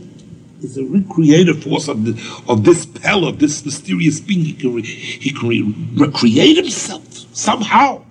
is 0.63 0.77
a 0.77 0.83
recreative 0.83 1.63
force 1.63 1.87
of, 1.87 2.05
the, 2.05 2.43
of 2.47 2.63
this 2.63 2.85
pell 2.85 3.25
of 3.25 3.39
this 3.39 3.65
mysterious 3.65 4.19
being. 4.19 4.45
He 4.45 4.53
can 4.53 4.73
re, 4.73 4.81
he 4.83 5.31
can 5.31 5.47
re, 5.47 5.75
recreate 5.95 6.57
himself 6.57 7.03
somehow. 7.35 8.03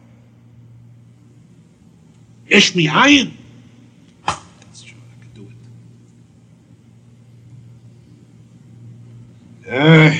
Ishmi 2.49 2.89
Ayin. 2.89 3.33
That's 4.27 4.83
true. 4.83 4.99
I 5.11 5.23
could 5.23 5.35
do 5.35 5.53
it. 9.67 9.73
Uh, 9.73 10.15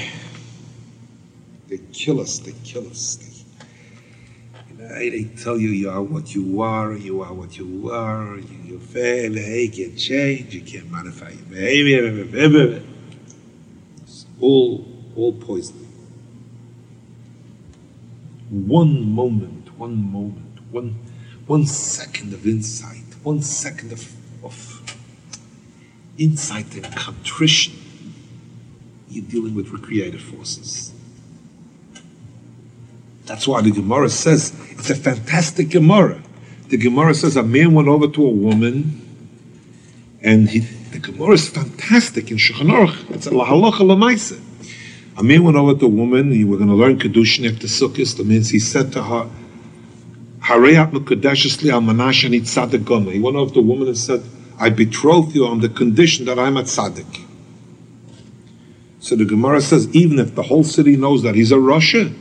they 1.69 1.79
kill 1.93 2.21
us. 2.21 2.39
They 2.39 2.55
kill 2.65 2.89
us. 2.89 3.17
They, 3.17 3.44
they 4.89 5.25
tell 5.25 5.59
you 5.59 5.69
you 5.69 5.91
are 5.91 6.03
what 6.03 6.35
you 6.35 6.61
are. 6.61 6.93
You 6.93 7.23
are 7.23 7.33
what 7.33 7.57
you 7.57 7.91
are. 7.91 8.37
You, 8.37 8.59
you 8.65 8.79
fail. 8.79 9.37
You 9.37 9.71
can't 9.71 9.99
change. 9.99 10.55
You 10.55 10.61
can't 10.63 10.91
modify 10.91 11.31
your 11.31 11.47
behavior. 11.47 12.83
It's 14.03 14.27
all, 14.41 14.87
all 15.17 15.33
poison. 15.33 15.81
One 18.51 19.11
moment, 19.11 19.79
one 19.79 19.97
moment, 20.13 20.61
one, 20.71 20.99
one 21.47 21.67
second 21.67 22.33
of 22.33 22.47
insight, 22.47 23.05
one 23.23 23.43
second 23.43 23.93
of, 23.93 24.13
of 24.45 24.97
insight 26.19 26.75
and 26.77 26.95
contrition. 26.95 27.75
You're 29.09 29.25
dealing 29.25 29.55
with 29.55 29.71
recreative 29.71 30.21
forces. 30.21 30.93
That's 33.27 33.49
why 33.49 33.63
the 33.63 33.71
Gemara 33.71 34.11
says 34.11 34.53
it's 34.79 34.91
a 34.91 34.95
fantastic 34.95 35.71
Gemara. 35.71 36.23
The 36.69 36.77
Gemara 36.77 37.15
says 37.15 37.37
a 37.37 37.43
man 37.43 37.73
went 37.75 37.89
over 37.89 38.09
to 38.09 38.27
a 38.27 38.31
woman, 38.31 39.01
and 40.23 40.49
he, 40.49 40.61
the 40.61 40.99
Gemara 40.99 41.33
is 41.33 41.49
fantastic 41.49 42.31
in 42.31 42.37
Shulchan 42.37 42.71
Aruch. 42.71 43.11
It's 43.15 43.27
a 43.27 43.31
lahalacha 43.31 43.81
lamaisa. 43.81 44.41
A 45.17 45.23
man 45.23 45.45
went 45.45 45.57
over 45.57 45.79
to 45.79 45.87
a 45.87 45.89
woman, 45.89 46.33
you 46.33 46.47
were 46.47 46.57
going 46.57 46.69
to 46.69 46.75
learn 46.75 46.99
Kedushin 46.99 47.51
after 47.51 47.67
Sukkot. 47.67 48.17
The 48.17 48.25
means 48.25 48.51
he 48.51 48.59
said 48.59 48.93
to 48.93 49.03
her, 49.03 49.31
Hareyat 50.41 50.91
Mekadeshesli 50.91 51.71
al 51.71 51.81
Manashani 51.81 52.41
Tzadik 52.41 52.85
Gomer. 52.85 53.13
He 53.13 53.21
went 53.21 53.37
over 53.37 53.55
to 53.55 53.61
a 53.61 53.63
woman 53.63 53.89
and 53.89 53.97
said, 53.97 54.23
I 54.59 54.71
betroth 54.71 55.35
you 55.35 55.47
on 55.47 55.61
the 55.61 55.69
condition 55.69 56.27
that 56.27 56.39
I'm 56.39 56.57
a 56.57 56.63
tzaddik. 56.63 57.23
So 59.01 59.17
the 59.17 59.25
Gemara 59.25 59.61
says, 59.61 59.89
even 59.95 60.19
if 60.19 60.35
the 60.35 60.43
whole 60.43 60.65
city 60.65 60.97
knows 60.97 61.23
that 61.23 61.35
he's 61.35 61.53
a 61.53 61.57
rasha, 61.57 62.15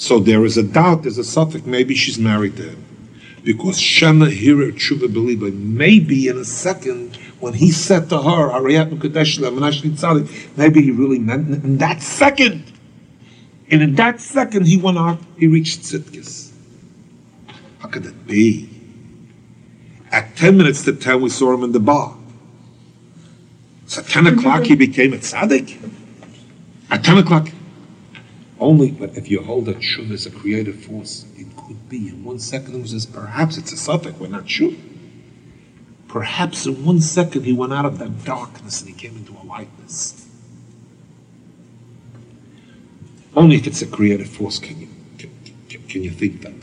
so 0.00 0.18
there 0.18 0.46
is 0.46 0.56
a 0.56 0.62
doubt, 0.62 1.02
there's 1.02 1.18
a 1.18 1.20
safek, 1.20 1.66
maybe 1.66 1.94
she's 1.94 2.18
married 2.18 2.56
to 2.56 2.70
him. 2.70 2.84
Because 3.44 3.78
Shema 3.78 4.30
Hira 4.30 4.72
Tshuva 4.72 5.12
Believer, 5.12 5.50
maybe 5.50 6.26
in 6.26 6.38
a 6.38 6.44
second, 6.46 7.16
when 7.38 7.52
he 7.52 7.70
said 7.70 8.08
to 8.08 8.22
her, 8.22 8.60
maybe 10.56 10.80
he 10.80 10.90
really 10.90 11.18
meant 11.18 11.48
in 11.62 11.76
that 11.76 12.00
second. 12.00 12.72
And 13.70 13.82
in 13.82 13.94
that 13.96 14.22
second, 14.22 14.68
he 14.68 14.78
went 14.78 14.96
out, 14.96 15.18
he 15.38 15.46
reached 15.46 15.80
Tzidkis. 15.82 16.50
How 17.80 17.88
could 17.88 18.04
that 18.04 18.26
be? 18.26 18.70
At 20.10 20.34
10 20.34 20.56
minutes 20.56 20.82
to 20.84 20.94
10, 20.94 21.20
we 21.20 21.28
saw 21.28 21.52
him 21.52 21.62
in 21.62 21.72
the 21.72 21.78
bar. 21.78 22.16
So 23.84 24.00
at 24.00 24.08
10 24.08 24.28
o'clock, 24.28 24.64
he 24.64 24.76
became 24.76 25.12
a 25.12 25.18
tzaddik. 25.18 25.76
At 26.90 27.04
10 27.04 27.18
o'clock, 27.18 27.50
only, 28.60 28.90
but 28.90 29.16
if 29.16 29.30
you 29.30 29.42
hold 29.42 29.66
that 29.66 29.78
tshuva 29.78 30.12
as 30.12 30.26
a 30.26 30.30
creative 30.30 30.84
force, 30.84 31.24
it 31.36 31.46
could 31.56 31.88
be. 31.88 32.08
In 32.08 32.24
one 32.24 32.38
second, 32.38 32.74
it 32.74 32.82
was 32.82 32.92
just, 32.92 33.12
perhaps 33.12 33.56
it's 33.56 33.72
a 33.72 33.76
safek, 33.76 34.18
we're 34.18 34.28
not 34.28 34.48
sure. 34.48 34.72
Perhaps 36.08 36.66
in 36.66 36.84
one 36.84 37.00
second, 37.00 37.44
he 37.44 37.52
went 37.52 37.72
out 37.72 37.86
of 37.86 37.98
that 37.98 38.24
darkness 38.24 38.80
and 38.80 38.90
he 38.90 38.94
came 38.94 39.16
into 39.16 39.32
a 39.32 39.44
lightness. 39.44 40.28
Only 43.34 43.56
if 43.56 43.66
it's 43.66 43.80
a 43.80 43.86
creative 43.86 44.28
force 44.28 44.58
can 44.58 44.80
you, 44.80 44.88
can, 45.18 45.30
can, 45.68 45.82
can 45.84 46.02
you 46.02 46.10
think 46.10 46.42
that. 46.42 46.59